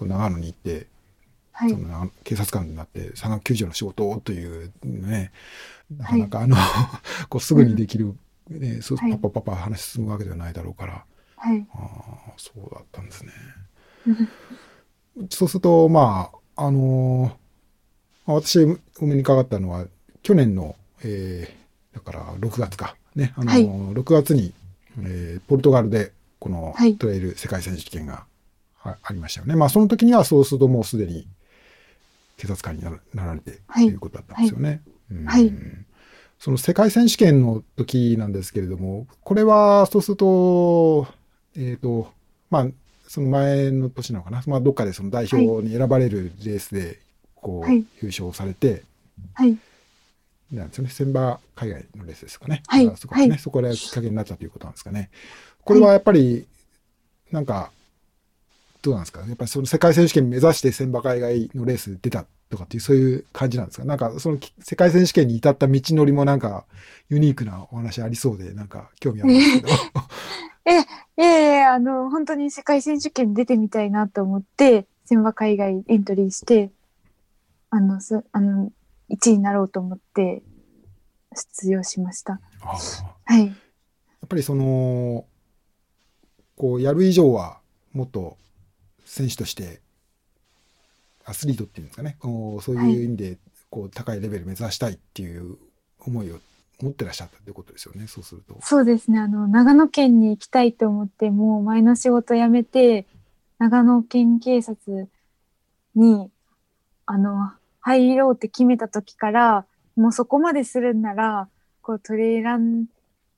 [0.01, 0.87] 長野に行って、
[1.51, 1.77] はいそ。
[1.77, 5.31] のな警察官になって山岳救助の仕事をというね、
[5.97, 6.55] なかなかあの、
[7.29, 8.15] こうすぐにできる、
[8.49, 11.05] ね、そうはいパパパパ話進むわけではないだろうから、
[11.37, 11.65] はい。
[11.73, 11.77] あ
[12.29, 13.31] あ、そうだったんですね。
[15.29, 17.37] そうすると、まあ、あの
[18.25, 18.65] まあ私、
[18.99, 19.87] お目にかかったのは、
[20.23, 21.64] 去年の、えー、
[21.95, 22.95] だから6月か。
[23.15, 24.53] ね、あのはい6月に、
[25.01, 28.25] えーポルトガルで、このはいトレイル世界選手権が
[28.83, 29.55] あありましたよね。
[29.55, 31.25] まあ、その時には、そうするともうすでに
[32.37, 34.81] 警察官にならなられて、とはいいうことだったんですよね。
[35.11, 35.51] うんはい
[36.37, 41.07] その世界選手権の時なんですけれども、これは、そうすると、
[41.55, 42.11] えっ、と、
[42.51, 42.67] まあ、
[43.07, 46.99] その前の年なのかな、まあ、どっかでその代表に選ばれるレースで、
[47.35, 48.83] こう、はい優勝されて、
[49.33, 49.57] はい。
[50.51, 52.61] なんですよね、千葉海外のレースですかね。
[52.67, 55.09] はいそこですね、はいそこできっかけになったということなんですかね。
[55.63, 56.47] これはやっぱり、
[57.31, 57.71] なんか、
[58.81, 59.21] どうなんですか？
[59.21, 63.85] やっぱりその世界選手権目指して千葉海外のレースに出たとかっていう、そういう感じなんですか？
[63.85, 66.65] なんか、そのき世界選手権に至った道のりもなんか、
[67.09, 69.67] ユニークなお話ありそうで、なんか興味あるんですけど。
[70.67, 70.85] え
[71.23, 76.69] えあの、本当に世界選手権出てみたいなと思って、千葉海外エントリーして、
[77.71, 78.71] あの、すあの、
[79.09, 80.41] 1位になろうと思って、
[81.35, 82.39] 出場しました。
[83.25, 83.47] はい。
[83.47, 85.25] やっぱりその、
[86.55, 87.59] こう、やる以上は、
[87.93, 88.37] もっと
[89.05, 89.81] 選手として、
[91.25, 93.37] アスリートっていうんですかね、こうそういう意味で、
[93.69, 95.57] こう、高いレベル目指したいっていう
[95.99, 96.39] 思いを
[96.81, 98.57] 持ってらっしゃったってことですよね、そうすると。
[98.61, 99.19] そうですね。
[99.19, 103.05] あの、長野県に行きたいと思って、もう前の仕事辞めて、
[103.57, 105.09] 長野県警察
[105.95, 106.29] に、
[107.05, 107.53] あの、
[107.85, 109.65] 入ろうって決めた時から、
[109.95, 111.47] もうそこまでするんなら、
[111.83, 112.85] こうトレイラン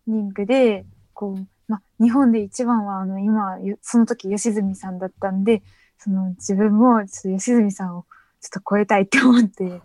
[0.08, 5.64] ニングで、こう、ま、日本で一番は、あの、今、よその時吉住さんだったんで、
[5.98, 8.06] その自分もちょっと吉住さんを
[8.39, 9.82] ちょっと超えたいって思って、うん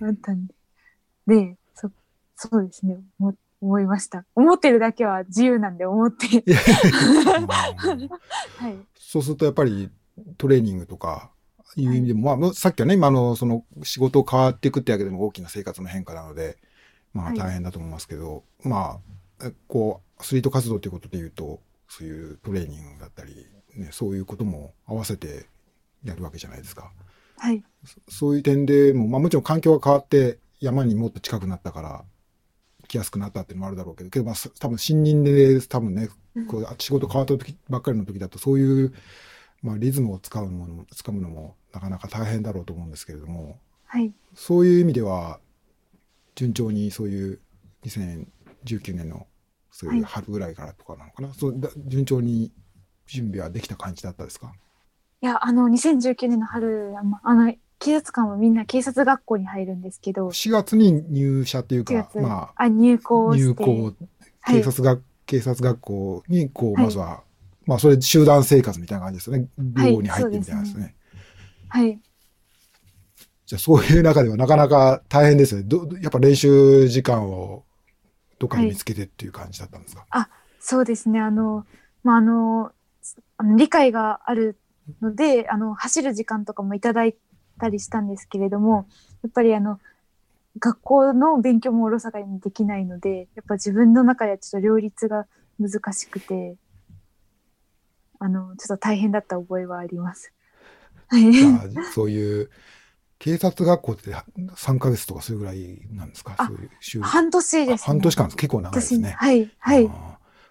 [0.00, 0.54] 思ったんで、
[1.28, 1.88] で、そ、
[2.34, 2.98] そうですね。
[3.20, 4.24] 思思いました。
[4.34, 6.42] 思ってるだけは自由なんで思って。
[6.46, 6.54] うん
[7.46, 8.76] はい。
[8.96, 9.88] そうするとやっぱり
[10.36, 11.30] トレーニングとか
[11.76, 16.58] いう意味でも、まあ、さっきはね、今のその仕事変わっていくってわけでも大きな生活の変化なので、
[17.12, 19.00] まあはい大変だと思いますけど、ま
[19.40, 23.46] あ、えこう、アスリート活動ということで言うと、そういうトレーニングだったり、
[23.76, 25.46] ね、そういうことも合わせて
[26.04, 26.92] やるわけじゃないですか。
[27.38, 27.64] はい。
[27.84, 32.04] そそういう点でも、まあもちろん環境が変わって山にもっと近くなったから、
[32.88, 36.08] 来やすくなったっていうのもあるだろうけど、けどまあす多分新任で多分ね、
[36.48, 38.92] こう仕事変わった時ばっかりの時だとそういう、
[39.62, 44.12] まあ、リズムを使うのも、掴むのもなかなか大変だろうと思うんですけれども、はい。
[44.34, 45.40] そういう意味では、
[46.34, 47.40] 順調にそういう
[47.84, 49.26] 2019年の
[49.70, 52.52] そういう春ぐらいからとかなのかな、そうだ順調に
[53.06, 54.52] 準備はできた感じだったですか？
[55.22, 63.44] いや、あの、2019年の春、あまあの、警察官はみんな警察学校に入るんですけど、?4 月に入社っていう4か、月、まあ、入校あ、して。
[63.44, 63.84] 入校、
[64.40, 67.22] はい警察学、警察学校に、こう、はいまずは、
[67.70, 69.48] まあ、それで集団生活みたいな感じですよね。
[69.76, 70.96] はい寮に入ってみたいなですね。
[71.68, 72.00] はい。
[73.46, 75.66] じゃあ、そういう中ではなかなか大変ですよね。
[75.68, 77.64] どやっぱ練習時間を
[78.40, 80.04] どっかで見つけてっていう感じだったんですか、
[80.58, 81.20] そうですね。
[81.20, 81.64] あの、
[82.02, 82.72] まあ、あの、
[83.36, 84.58] あの理解がある
[85.00, 87.14] ので、あの、走る時間とかもいただい
[87.60, 88.88] たりしたんですけれども、
[89.22, 89.78] やっぱりあの、
[90.58, 95.28] 学校の勉強もおろそかにできないので、やっぱ自分の中ではちょっと両立が
[95.60, 96.56] 難しくて、
[98.20, 100.32] あの、ちょっと大変だった覚えはあります。
[101.08, 101.32] はい。
[101.92, 102.50] そういう、
[103.18, 104.14] 警察学校って
[104.56, 106.36] 3ヶ月とかそれぐらいなんですか？
[106.38, 107.86] あそういう週半年です、ね。
[107.86, 109.14] 半年間です結構長いですね。
[109.18, 109.90] はい、はい。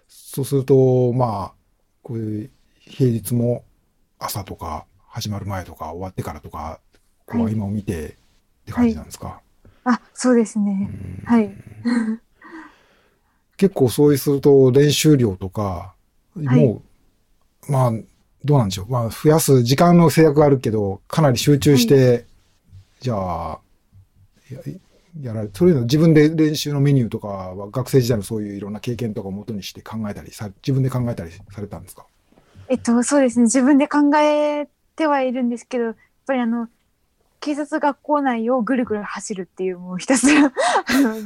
[0.06, 1.54] そうすると、まあ、
[2.02, 3.64] こういう平日も
[4.18, 6.80] 朝とか始まる前とか終わってからとか、
[7.26, 8.12] こうはい今を見てっ
[8.66, 9.40] て感じなんですか、
[9.84, 10.90] あ、そうですうね。
[10.92, 11.56] んはい。
[13.56, 15.94] 結構そうすると練習量とか、
[16.34, 16.89] もう、
[17.68, 17.92] まあ、
[18.44, 18.86] どうなんでしょう。
[18.90, 22.26] まあ、増やす時間の制約があるけど、かなり集中して、
[23.00, 23.14] じゃ
[23.52, 23.60] あ、
[24.50, 24.60] や
[25.22, 32.06] やられ、そういうの自分で練習のメニューとかは学生時代のそういういろんな経験とかを元にして考えたりさ、自分で考えたりされたんですか？
[32.68, 33.44] えっと、そうですね。
[33.44, 35.96] 自分で考えてはいるんですけど、やっ
[36.26, 36.68] ぱりあの、
[37.40, 40.52] 警察学校内をぐるぐる走るっていう、もうひたすら、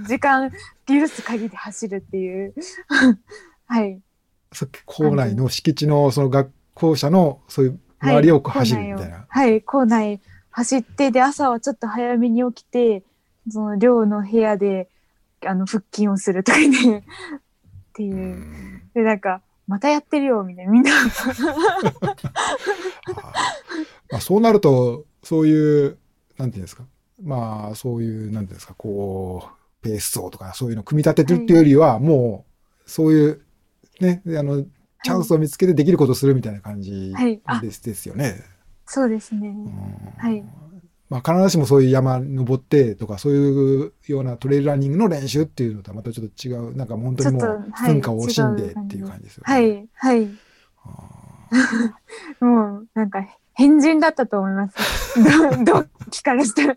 [0.07, 0.51] 時間
[0.87, 2.55] 許す限り走るっていう。
[3.67, 4.01] はい。
[4.55, 9.27] さっき校内の敷地のその学校舎のそういう周りを走るみたいな。
[9.29, 10.21] はい、校内
[10.55, 13.03] 走って、で、朝はちょっと早めに起きて、
[13.51, 14.89] その寮の部屋で、
[15.45, 17.03] あの、腹筋をするとかね、っ
[17.93, 18.19] ていうう。
[18.19, 20.93] んで、なんか、またやってるよ、みたいな、みんな。
[24.11, 25.99] ま あ、そうなると、そういう、
[26.39, 26.85] なんていうんですか。
[27.21, 32.45] まあ、そういう、なんていうんですか、こう、ペース走とか、そういうのを組み立ててるっていうよりは、も
[32.87, 33.41] う、そういう、
[34.01, 34.65] ね、あの、
[35.05, 37.13] チャンスを見つけてできることをするみたいな感じ
[37.63, 38.43] です,、ですよね。
[38.87, 39.49] そうですね。
[39.49, 39.69] うん
[40.19, 40.45] はい
[41.11, 49.53] まあ、必ずしもそういう山登ってとか、そういうようなトレイルランニングの練習っていうのとはまたちょっと違う、なんか本当にもう文化を惜しんでっていう感じですよね。
[49.53, 50.29] はい、はい。
[50.85, 51.25] あ
[52.45, 55.23] もう、なんか、変人だったと思います。
[55.65, 56.75] ど、 ど、聞からしたら。
[56.75, 56.77] ー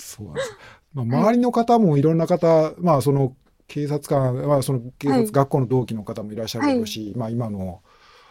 [0.00, 0.56] そうなんです。
[0.94, 3.34] まあ、周りの方もいろんな方、まあその
[3.68, 7.80] 警察官、まあその警察学校の同期の方もいらっしゃるだろうし、まあ今の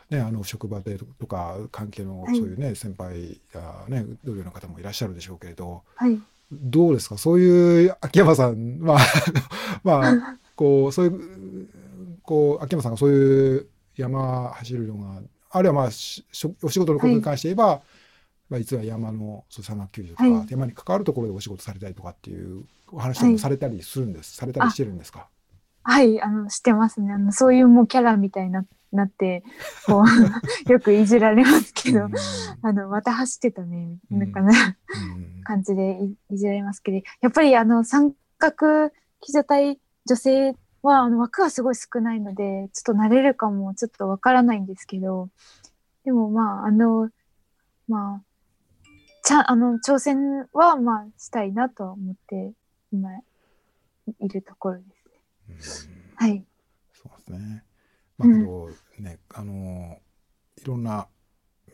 [0.09, 2.35] ね、あの職場でとか関係のはい。
[2.37, 6.19] そういうね、先輩やね、同僚の方もいらっしゃるでしょうけれど、はい。
[6.51, 7.17] どうですか？
[7.17, 8.97] そういう秋山さん、 まあ、
[9.83, 11.67] まあ、こう、そういう、
[12.23, 17.81] こう、秋山さんがそういう山走るのが、あるいはまあ、ししょお仕事のことに関して言えば、
[18.51, 20.47] まあ、実は山のそう山岳救助とか、はい。
[20.49, 25.29] 山に関わるところでお仕事されたりとかっていうお話もされたりするんです、されたりしてるんですか？
[25.83, 27.13] はい、あの、してますね。
[27.13, 29.43] あの、そういうもうキャラみたいな、なって、
[29.87, 30.05] こう、
[30.71, 32.11] よくいじられますけど、うん。
[32.61, 34.19] あの、また走ってたね、うん。
[34.19, 35.43] なんかな、うん。
[35.43, 38.91] 感じでいいじられますけど、やっぱりあの、三角
[39.21, 45.29] 騎乗隊女性は、あの、枠はすごい少ないので、ちょっと慣れるかもちょっとわからないんですけど、
[46.03, 47.09] でもまあ、あの、
[47.87, 48.21] まあ、
[49.31, 52.51] ちゃん、あの、挑戦はまあ、したいなとは思って、
[52.91, 53.09] 今、
[54.19, 54.79] いるところ
[55.47, 55.95] ですね。
[56.19, 56.43] うんはい。
[56.91, 57.63] そうですね。
[58.17, 58.69] まあ、うんけど
[58.99, 59.97] ね、あの、
[60.61, 61.07] いろんな、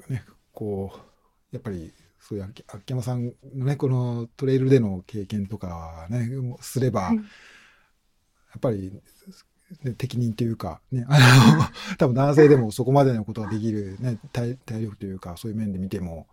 [0.07, 6.29] ね、こう、やっぱり、そういう秋秋山さんのね、このトレイルでの経験とかね、
[6.61, 7.23] すれば、はいや
[8.57, 8.91] っぱり、
[9.83, 11.63] ね、適任というか、ね、あの、
[11.99, 16.25] 多分男性でもそこまでのことができる、ね、体体力というか、そういう面で見ても、ね、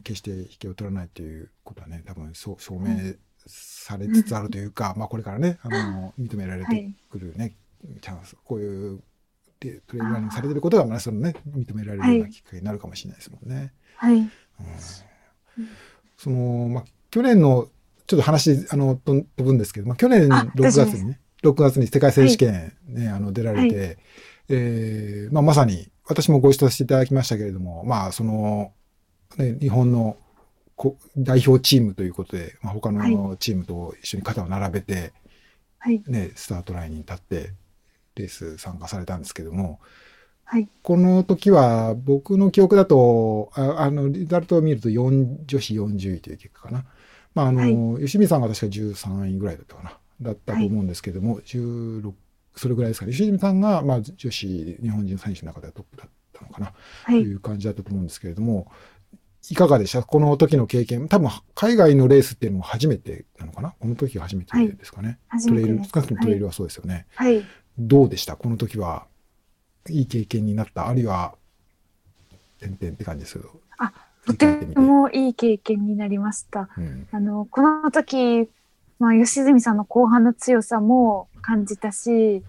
[0.00, 3.14] 決して引けを取らないということはね、多分そう証明
[3.46, 6.94] されつつあるというか、 まあこれからね、あの、認められてはい。
[7.10, 7.56] くるね、
[8.00, 9.02] チャンス、こういう
[9.60, 13.72] でトレイルランニングされてることが、まあそのね、認められるようなきっかけになるかもしれないですもんね。
[13.96, 14.18] はい。
[14.18, 14.28] うん。
[16.16, 17.68] その、まあ、去年の、
[18.06, 23.94] ちょっと話、あの、と飛ぶんですけど、まあ、去年あ6月にね、6月に世界選手権ね、あの、出られて、は
[24.48, 28.72] えーまあ、まさに、私もご一緒させていただきましたけれども、まあ、その、ね、
[29.38, 30.16] 日本の
[30.76, 35.12] こ代表チームということで、まあ、他のチームと一緒に肩を並べて、
[35.78, 36.02] はい。
[36.06, 37.52] ね、スタートラインに立って、
[38.14, 39.80] レース参加されたんですけども、
[40.44, 40.68] はい。
[40.82, 46.84] この時は、僕の記憶だと、ああの、リザルトを見ると4、女子40位という結果かな。
[47.34, 49.98] まあ、あの、吉見さんが確か13位ぐらいだったかな。
[50.20, 52.12] だったと思うんですけども、16、
[52.54, 53.12] それぐらいですかね。
[53.12, 56.66] 吉見さんが、まあ、女子日本人選手の中ではトップだったのかな。
[56.66, 56.74] は
[57.06, 57.20] とい。
[57.22, 58.70] いう感じだったと思うんですけれども、
[59.50, 60.02] いかがでした？
[60.02, 61.08] この時の経験。
[61.08, 63.74] 多分、海外のレースっていうのも初めてなのかな？
[63.78, 65.18] この時が初めてですかね。
[65.46, 67.06] トレイル、少なくともトレイルはそうですよね。
[67.14, 67.44] はい。
[67.78, 68.36] どうでした？
[68.36, 69.06] この時は、
[69.88, 70.86] いい経験になった？
[70.86, 71.34] あるいは、
[72.60, 73.50] 点々って感じですけど。
[74.24, 76.68] とてもいい経験になりました。
[76.78, 77.08] うん。
[77.10, 78.48] あの、この時、
[79.00, 82.44] まあ、吉住さんの後半の強さも感じたし、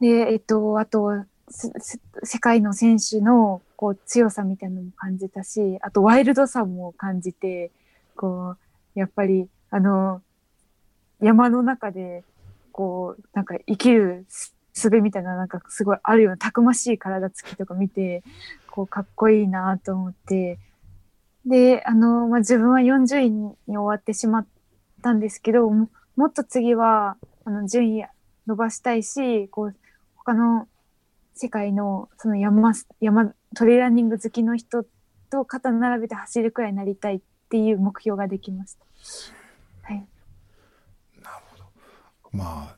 [0.00, 7.70] で、えっと、あと、世界の選手のこう強さみたいなのも感じたし、あとワイルドさも感じて、
[8.16, 8.56] こ
[8.94, 10.22] う、やっぱり、あの、
[11.20, 12.24] 山の中で、
[12.72, 14.26] こう、なんか生きる
[14.74, 18.22] 術みたいな、なんかすごいあるようなたくましい体つきとか見て、
[18.70, 20.58] こう、かっこいいなと思って、
[21.44, 24.46] で、あの、まあ、自分は40位に終わってしまっ
[25.02, 28.04] たんですけど、ももっと次は、あの、順位
[28.46, 29.76] 伸ばしたいし、こう、
[30.16, 30.68] 他の
[31.40, 34.84] 世界の、その山、山、トレーランニング好きの人
[35.30, 38.84] と肩並べて走るくらいになりたいっていう目標ができました。
[39.84, 40.06] はい。
[41.22, 41.64] なるほど。
[42.30, 42.76] まあ、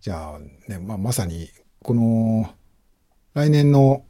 [0.00, 0.38] じゃあ
[0.70, 1.48] ね、まあ、まさに、
[1.82, 2.54] この、
[3.34, 4.04] 来年の、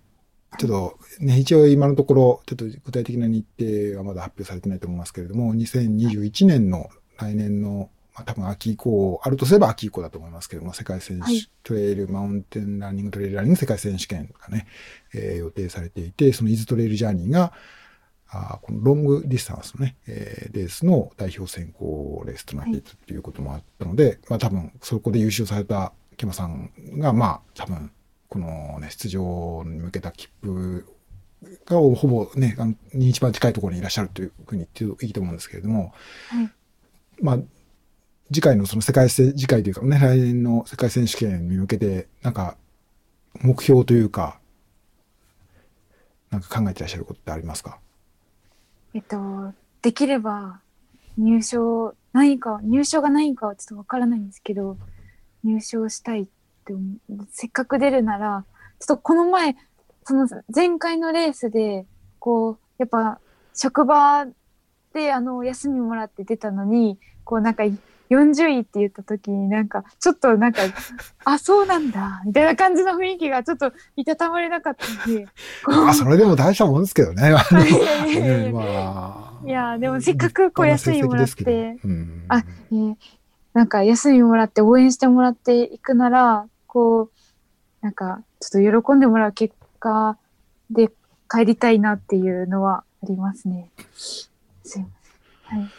[0.59, 7.88] ちょっと、ね、一応今のところ、ちょっと具体的な日程はまだ発表されてないと思いますけれども、2021年の来年の、
[8.24, 14.66] 多分秋以降、あるとすれば秋以降だと思いますけれども、世界選手、はいトレイル、マウンテンランニング、トレイルランニング世界選手権がね、
[15.14, 17.52] えー予定されていて、そのイズトレイルジャーニーが、
[18.28, 27.90] あーこのロングディスタンスのね、えーレースの代表選考レースとなっていたということもあったので、まあ多分そこで優勝されたケマさんが、まあ多分
[28.28, 30.86] このね、出場に向けた切符
[31.66, 35.92] がほぼね、あのに一番近いところにいらっしゃるというふうに言っていいと思うんですけれども、
[36.28, 36.50] はい。
[37.22, 37.38] まあ、
[38.32, 42.56] 次回のその世界せ、次回というかね、来年の世界選手権に向けて、なんか、
[43.42, 44.38] 目標というか、
[46.30, 47.78] なんか考えてらっしゃることってありますか？
[48.94, 49.52] えっと、
[49.82, 50.60] できれば
[51.18, 54.76] 入賞、何か、入賞が何位かはちょっとわからないんですけど、
[55.42, 56.26] 入賞したいっ
[56.64, 57.26] て思う。
[57.32, 58.44] せっかく出るなら、
[58.78, 59.56] ちょっとこの前、
[60.04, 61.84] その前回のレースで、
[62.20, 63.18] こう、やっぱ
[63.54, 64.26] 職場
[64.94, 67.64] であの休みもらって出たのに、こうなんか
[68.11, 70.62] 40位って言った時になんか、ちょっとなんか、
[71.24, 75.26] あ、そうなんだ、みたいな感じの雰囲気がちょっといたたまれなかったんで、
[75.66, 77.32] あ、それでも大したもんですけどね。
[79.46, 82.94] いやでもせっかくこう休みもらってうんあえー
[83.52, 87.11] なんか休みもらって応援してもらっていくなら、こう、
[87.80, 90.16] なんかちょっと喜んでもらう結果
[90.70, 90.88] で
[91.28, 93.70] 帰りたいなっていうのはありますね。
[93.92, 94.30] す
[94.78, 94.88] いま
[95.50, 95.61] せん。
[95.61, 95.70] はい。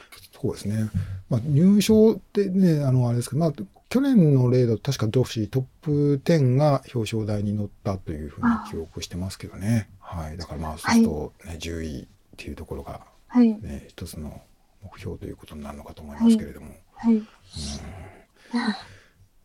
[0.41, 0.89] そうですね。
[1.31, 3.53] まあ、入賞ってね、あの、あれですけど、まあ、
[3.87, 9.89] 去年の例だと確か女子トップ10が表彰台に乗ったというふうに記憶してますけどね。
[9.99, 10.37] はい。
[10.37, 13.47] だからまあ、そうすると、ね10位っていうところがはい。
[13.47, 14.41] ね、一つの
[14.83, 16.67] 目標ということになるのかと思いますけれども。
[16.95, 17.23] はい。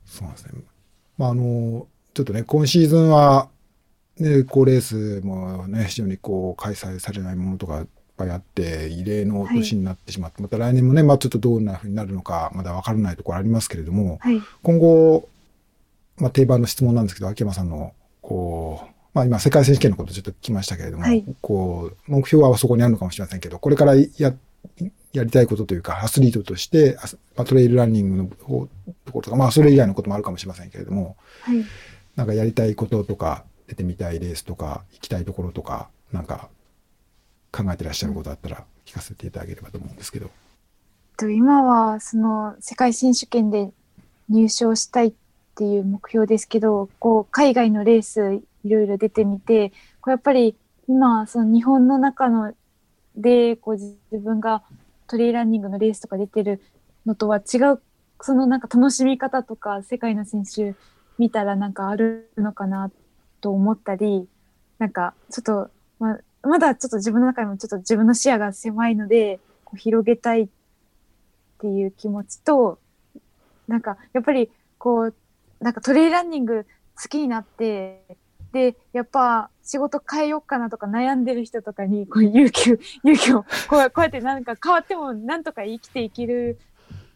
[0.04, 0.52] そうなんですね。
[1.16, 3.48] まあ、あの、ちょっとね、今シーズンは、
[4.18, 7.86] ね、こうレースもね、非常にこう開催されないものとか
[8.16, 14.40] ぱいあって、異例の年になってしまって、また来年もね、まあちょっとどんな風になるのか、まだわからないところありますけれども、はい。
[14.62, 15.28] 今後、
[16.16, 17.92] まあ定番の質問なんですけど、秋山さんの、
[18.22, 24.34] こう、まあ今世界選手権のことちょっと聞きましたけれども、はいこう、目標はそこにあるのかもしれませんけど、これからや、
[25.12, 27.06] やりたいことというか、アスリートとして、あ
[27.36, 28.66] まあ、トレイルランニングの方
[29.06, 31.64] ところとか、まあそれ以外のこともあるかもしれませんけれども、はい。
[32.16, 36.48] なんかやりたいこととか、出てみたいレースとか、行きたいところとか、なんか
[37.56, 40.30] 考えてらっしゃることあったら聞かせていただければと思うんですけど。
[41.16, 43.70] と今はその世界選手権で
[44.28, 45.12] 入賞したいっ
[45.54, 50.56] ていう目標ですけど、こう海外のレースいろいろ出てみて、こうやっぱり
[50.88, 52.52] 今その日本の中の
[53.16, 54.62] でこう自分が
[55.06, 56.60] トレイランニングのレースとか出てる
[57.06, 57.80] のとは違う
[58.20, 60.74] そのなんか楽しみ方とか世界の選手
[61.18, 62.90] 見たらなんかあるのかな
[63.40, 64.28] と思ったり
[64.78, 70.48] なんかちょっと、まあまだちょっと自分の中でもちょっと自分の視野が狭いのでこう広げたいっ
[71.58, 72.78] ていう気持ちと
[73.68, 75.14] なんかやっぱりこう
[75.60, 76.66] なんかトレイランニング
[77.00, 78.02] 好きになって
[78.52, 86.58] でやっぱ仕事変えようかなとか悩んでる人とかにこう勇気を勇気をこうやってなんか変わってもなんとか生きていける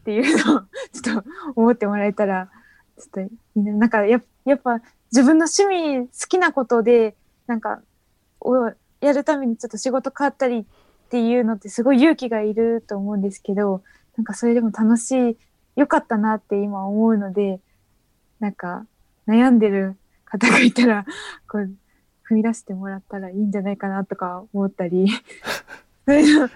[0.01, 0.61] っていうのを
[0.93, 2.49] ちょっと思ってもらえたら
[2.99, 3.73] ちょっといいな。
[3.75, 4.81] なんかややっぱ
[5.13, 7.15] 自分の趣味好きなことで
[7.47, 7.81] なんか
[8.41, 10.65] をやるためにちょっと仕事変わったりっ
[11.11, 13.83] ていうのってすごい勇気がいると思うんですけど
[14.17, 15.37] なんかそれでも楽しい
[15.77, 17.61] 良かったなって今思うので
[18.39, 18.87] なんか
[19.27, 21.07] 悩んでる方がいたら
[21.49, 21.71] こう
[22.29, 25.09] 踏み出してもらったらいいんじゃないかなとか思ったり
[26.07, 26.51] そういうの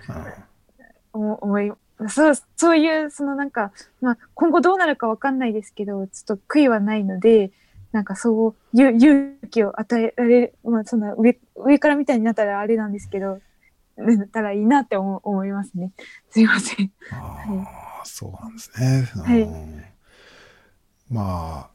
[1.12, 1.72] 思思い
[2.08, 7.52] そうそういうそのなんか、まあ、今後どうなるかわかんないですけどちょっと悔いはないので
[7.94, 13.38] なんかそう勇気を与えられる、まあ、その上上からみたいになったらあれなんですけど
[13.96, 15.92] なったらいいなって思思いますね。
[16.28, 16.90] すいません。
[17.12, 19.22] ああ、そうなんですね。
[19.22, 19.42] はい。
[19.42, 19.84] うん。
[21.08, 21.70] ま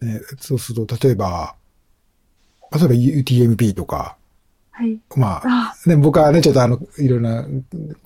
[0.00, 1.56] あ、ね、そうすると、例えば、
[2.72, 4.16] 例えば UTMP とか、
[4.70, 7.42] はい、まあ、あね、僕はね、ちょっとあの、いろいろな、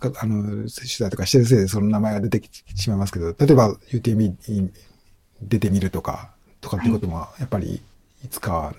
[0.00, 4.72] かあの、取材とかしてるせいでその名前が出てきてしまいますけど、例えば UTMP に
[5.42, 6.30] 出てみるとか、
[6.62, 7.82] とかっていうことも、やっぱり、
[8.24, 8.74] いつかは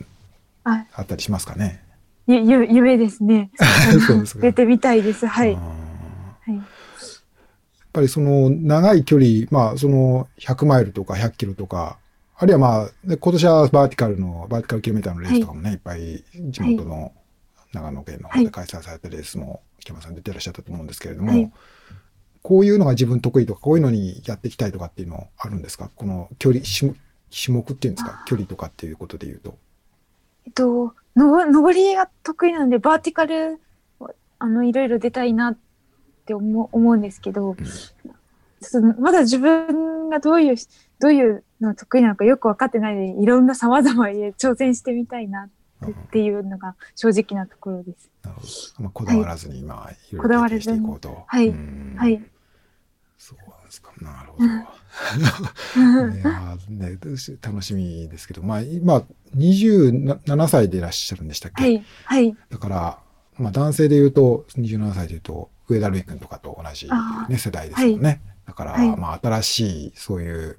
[0.63, 1.83] ああったりしますかね？
[2.25, 3.51] ゆゆ夢ですね。
[3.93, 5.27] ですか出てみたいです。
[5.27, 5.51] はい。
[5.51, 6.55] うんはい。
[6.55, 6.65] やっ
[7.93, 11.97] ぱりその長い距離、まあその100マイルとか100キロとか、
[12.35, 17.11] あるいはまあ、で今年はバーティカルの、バーティカルキロメーターのレースとかもね、い、っぱい地元の
[17.71, 21.51] 長野県の方で開催されたレースも、木山さん出てらっしゃったと思うんですけれども、はい
[22.41, 25.89] こういうのが自分得意とか、こういうのにやっていきたいとかっていうのあるんですか？
[25.95, 26.93] この距離、種
[27.33, 28.23] 種目っていうんですか？
[28.25, 29.57] 距離とかっていうことで言うと。
[30.45, 33.59] えっと、のぼ登りが得意なんで、バーティカル、
[34.39, 35.57] あの、いろいろ出たいなっ
[36.25, 37.55] て思う思うんですけど、
[38.61, 40.55] ちょっとまだ自分がどういう、
[40.99, 45.49] どういうのが得意なのかよく分かってないので、いろんな様々に挑戦してみたいな
[45.85, 48.09] っていうのが正直なところです。
[48.23, 48.47] なるほど。
[48.83, 51.23] まあ、こだわらずに、まあ、いろいこだろ経験していこうと。
[51.25, 52.21] はいうんはい。
[53.17, 53.91] そうなんですか。
[54.01, 54.49] なるほど。
[56.69, 56.97] ね、
[57.41, 59.03] 楽しみですけど、まあ、今、
[59.35, 61.85] 27歳でいらっしゃるんでしたっけ、はい。
[62.05, 62.35] はい。
[62.49, 62.99] だから、
[63.37, 68.21] まあ、男性で言うと、27歳で言うと、上田瑠衣君とかと同じ、あね、世代ですよね。
[68.45, 70.57] だから、はいまあ、新しい、そういう、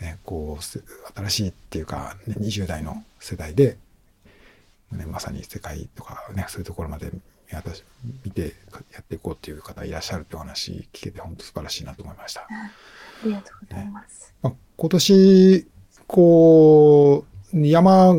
[0.00, 0.80] ね、こう、せ
[1.14, 3.78] 新しいっていうか、ね、20代の世代で、
[4.92, 7.10] ね、まさに世界とかね、そういうところまで
[7.50, 7.82] 見渡し
[8.24, 8.54] 見て
[8.92, 12.46] やっていこうっていう方いらっしゃるってお話聞けて、本当素晴らしいなと思いました。
[13.22, 14.34] ありがとうございます。
[14.42, 15.66] まあ、今年、
[16.06, 18.14] こう、山、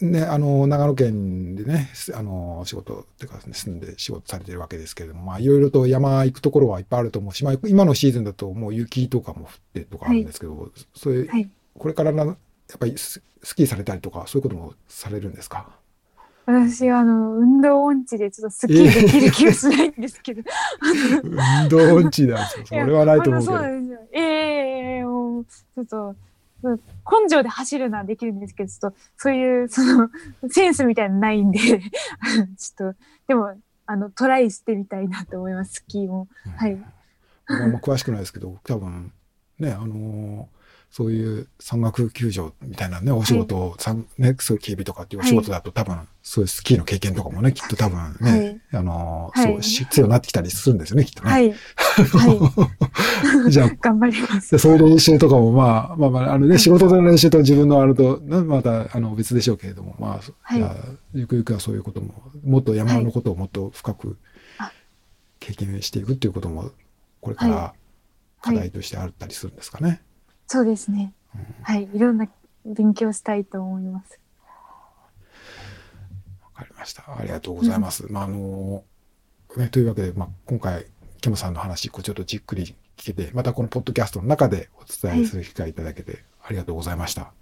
[0.00, 11.48] ね、あの、長野県でね、すあの、仕事、っていうか、住んで仕事されてるわけですけれども、まあ、いろいろと山行くところはいっぱいあると思うし、まあ、今のシーズンだともう雪とかも降ってとかあるんですけど、それ、はい。
[11.78, 12.36] これからな、やっ
[12.78, 15.68] ぱりススキーされたりとか、そういうこともされるんですか？
[16.46, 20.42] 私は、あの、運動音痴でちょっとスッキリできる気がしないんですけど。
[21.62, 22.66] 運動音痴なんですよ。
[22.66, 23.56] それはないと思うけど。
[23.56, 23.80] そう。
[23.80, 23.98] ですよ。
[24.12, 24.20] え
[24.98, 26.16] えもう、ちょっと、
[26.62, 30.10] うん根性で走るのはできるんですけど、ちょっと、そういう、その、
[30.50, 33.54] センスみたいなのないんで、 ちょっと、でも、
[33.86, 36.28] あの、トライしてみたいなと思います、スキーも。
[36.56, 36.78] はい。
[37.46, 37.72] あん。
[37.72, 39.12] ま詳しくないですけど、多分、
[39.58, 40.63] ね、あのー
[40.96, 51.30] そういう山岳救助みたいなね、お仕事を、さんね、そういう警備とかっていうお仕事だと、多分、そういうスキーの経験とかもね、きっと多分ね、あのーはいそう、必要になってきたりするんですよね、きっとね。
[51.32, 51.50] はい。
[51.50, 51.56] は
[53.50, 53.78] じゃあ、い。
[53.82, 54.52] 頑張ります。
[54.52, 60.62] でそういう練習とかも、まあ、まあまあ、あのね、仕事での練習と自分のあると、ねまた、あの、別でしょうけれども、まあ、はい
[61.12, 62.14] ゆくゆくはそういうことも、
[62.44, 64.16] もっと山のことをもっと深く
[64.58, 64.70] あ
[65.40, 66.70] 経験していくっていうことも、
[67.20, 67.74] これから
[68.40, 70.00] 課題としてあったりするんですかね。
[70.46, 71.12] そうですね。
[71.62, 71.88] はい。
[71.92, 72.28] いろんな
[72.64, 74.18] 勉強したいと思います。
[76.42, 77.04] わかりました。
[77.06, 78.06] ありがとうございます。
[78.10, 78.84] まあ、あの、
[79.56, 80.86] ね、というわけで、まあ、今回、
[81.20, 82.64] ケムさんの話、こうちょっとじっくり
[82.96, 87.22] 聞けて、またこのポッドキャストの中でお伝えする機会いただけて、ありがとうございました。
[87.22, 87.32] あ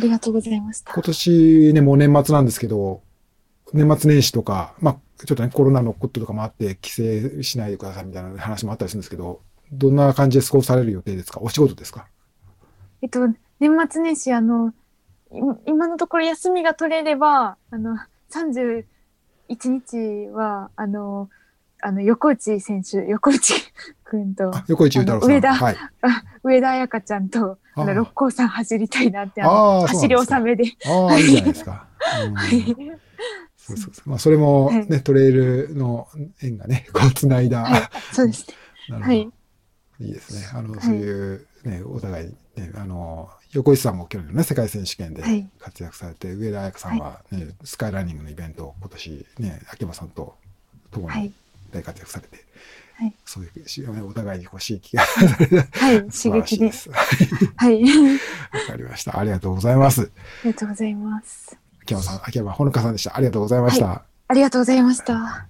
[0.00, 1.02] りがとうございました今。
[1.02, 3.02] 年ね、もう年末なんですけど、
[3.72, 9.40] 年末年始とか、まあ、ちょっとね、コロナのこととかもあって、帰省しないでくださいみたいな話もあったりするんですけど、
[9.72, 11.40] どんな感じで過ごされる予定ですか？
[11.40, 12.06] お仕事ですか？
[13.02, 13.28] えっと、
[13.60, 14.72] 年末年始、あの、
[15.32, 17.96] い今のところ休みが取れれば、あの、
[18.30, 18.84] 31
[19.48, 21.28] 日は、あの、
[21.82, 23.54] あの、横内選手、横内
[24.04, 25.30] くんと、横内太郎さん。
[25.30, 25.76] 上田はい。
[26.44, 30.64] 上田彩香ちゃんと、あの、六甲山走りたいなって、ああの、ー走り納めで。
[30.86, 31.88] ああ、いいじゃないですか。
[33.56, 34.10] そうそうそう。
[34.10, 36.08] まあ、それもね、はトレイルの
[36.40, 37.62] 縁がね、 こう、つないだ。
[37.62, 37.82] はい
[38.12, 38.46] そうです
[38.90, 38.98] ね。
[39.00, 39.32] はい
[40.00, 40.48] い、いですね。
[40.52, 50.36] あの、いそういう、ね、お互い、ね、あの、横井さんも去年のね、世界選手権ではい活躍されて、上田彩香さんはね、スカイランニングのイベントを今年ね、秋山さんと
[50.90, 51.32] 共にはい。
[51.72, 52.44] 大活躍されて、
[52.96, 56.10] はいそういうし、お互いにこう刺激がはい。
[56.10, 56.70] 刺激で。
[56.72, 56.90] す。
[56.90, 56.96] わ
[57.56, 57.82] はい。
[57.82, 59.18] あかりました。
[59.18, 60.10] ありがとうございます。
[60.44, 61.56] りがとうございます。
[61.82, 63.16] 秋山さん、秋山ほのかさんでした。
[63.16, 64.04] ありがとうございました。
[64.28, 65.46] ありがとうございました。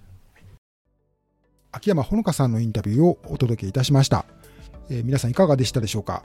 [1.73, 4.25] 秋山ほのかさんのインタビューをお届けいたしました。
[4.91, 6.23] えー皆さんいかがでしたでしょうか？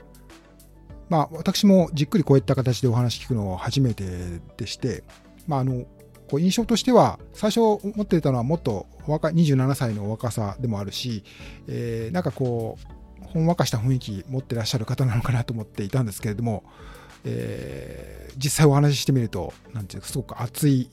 [1.08, 4.04] まあ、私もじっくりこういった形でお話聞くのは初めて
[4.56, 5.04] でして、
[5.46, 5.86] まあ、あの、
[6.28, 11.24] こう印象としては、最初思っていたのはもっと若、27歳の若さでもあるし、
[11.66, 12.76] えーなんかこ
[13.22, 16.64] う、ほんわかした雰囲気持ってらっしゃる方なのかなと思っていたんですけれども、
[17.24, 20.90] えー実際お話ししてみると、なんていうか、すごく熱い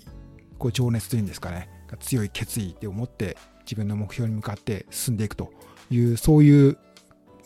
[0.57, 5.51] こう情熱というんですかね、強い決意で思って自分の目標に向かって進んでいくと
[5.91, 6.77] いう、そういう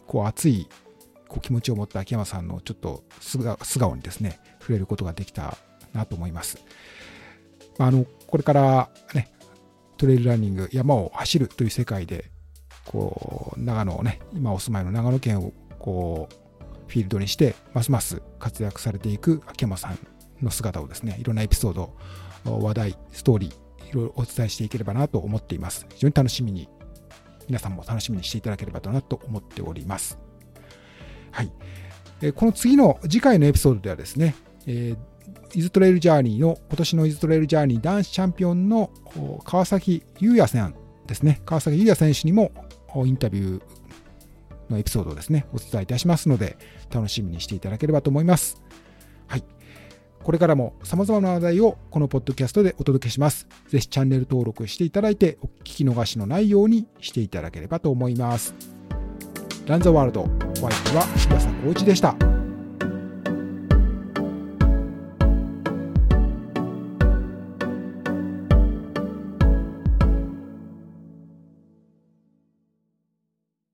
[0.08, 0.68] こう熱い
[1.30, 3.40] こう気持ちを持った秋山さんのちょっと素
[3.80, 5.58] 顔にですね、触れることができた
[5.94, 6.58] なと思います。
[7.78, 9.32] あのこれからね、
[9.98, 12.32] トレイルランニング、山を走るという世界で、
[12.86, 16.34] こう長野をね、今お住まいの長野県をこう
[16.88, 20.00] フィールドにして、ますます活躍されていく秋山さん
[20.42, 21.96] の姿をですね、いろんなエピソード、
[22.46, 25.86] 話題、ストーリー、いろいろお伝えしていければなと思っています。
[25.90, 26.68] 非常に楽しみに、
[27.48, 30.18] 皆さんも楽しみにしていただければなと思っております。
[31.32, 31.52] はい。
[32.22, 35.10] えこの次の次回のエピソードではですね、えー
[35.54, 38.92] イズトレイルジャーニーの、今年のイズトレイルジャーニー男子チャンピオンの
[39.44, 40.76] 川崎優也さん
[41.08, 42.52] ですね、川崎優也選手にも
[43.06, 43.62] インタビュー
[44.70, 46.58] のエピソードをですね、お伝えいたしますので、
[46.92, 48.62] 楽しみにしていただければと思います。
[49.28, 49.44] はい。
[50.24, 53.48] これからも様々な話題をこのポッドキャストでお届けします。
[53.70, 58.79] ぜひチャンネル登録していただいて、お聞き逃しのないようにしていただければと思います。
[59.70, 62.39] ランザワールド、お相手は岩佐浩一でした。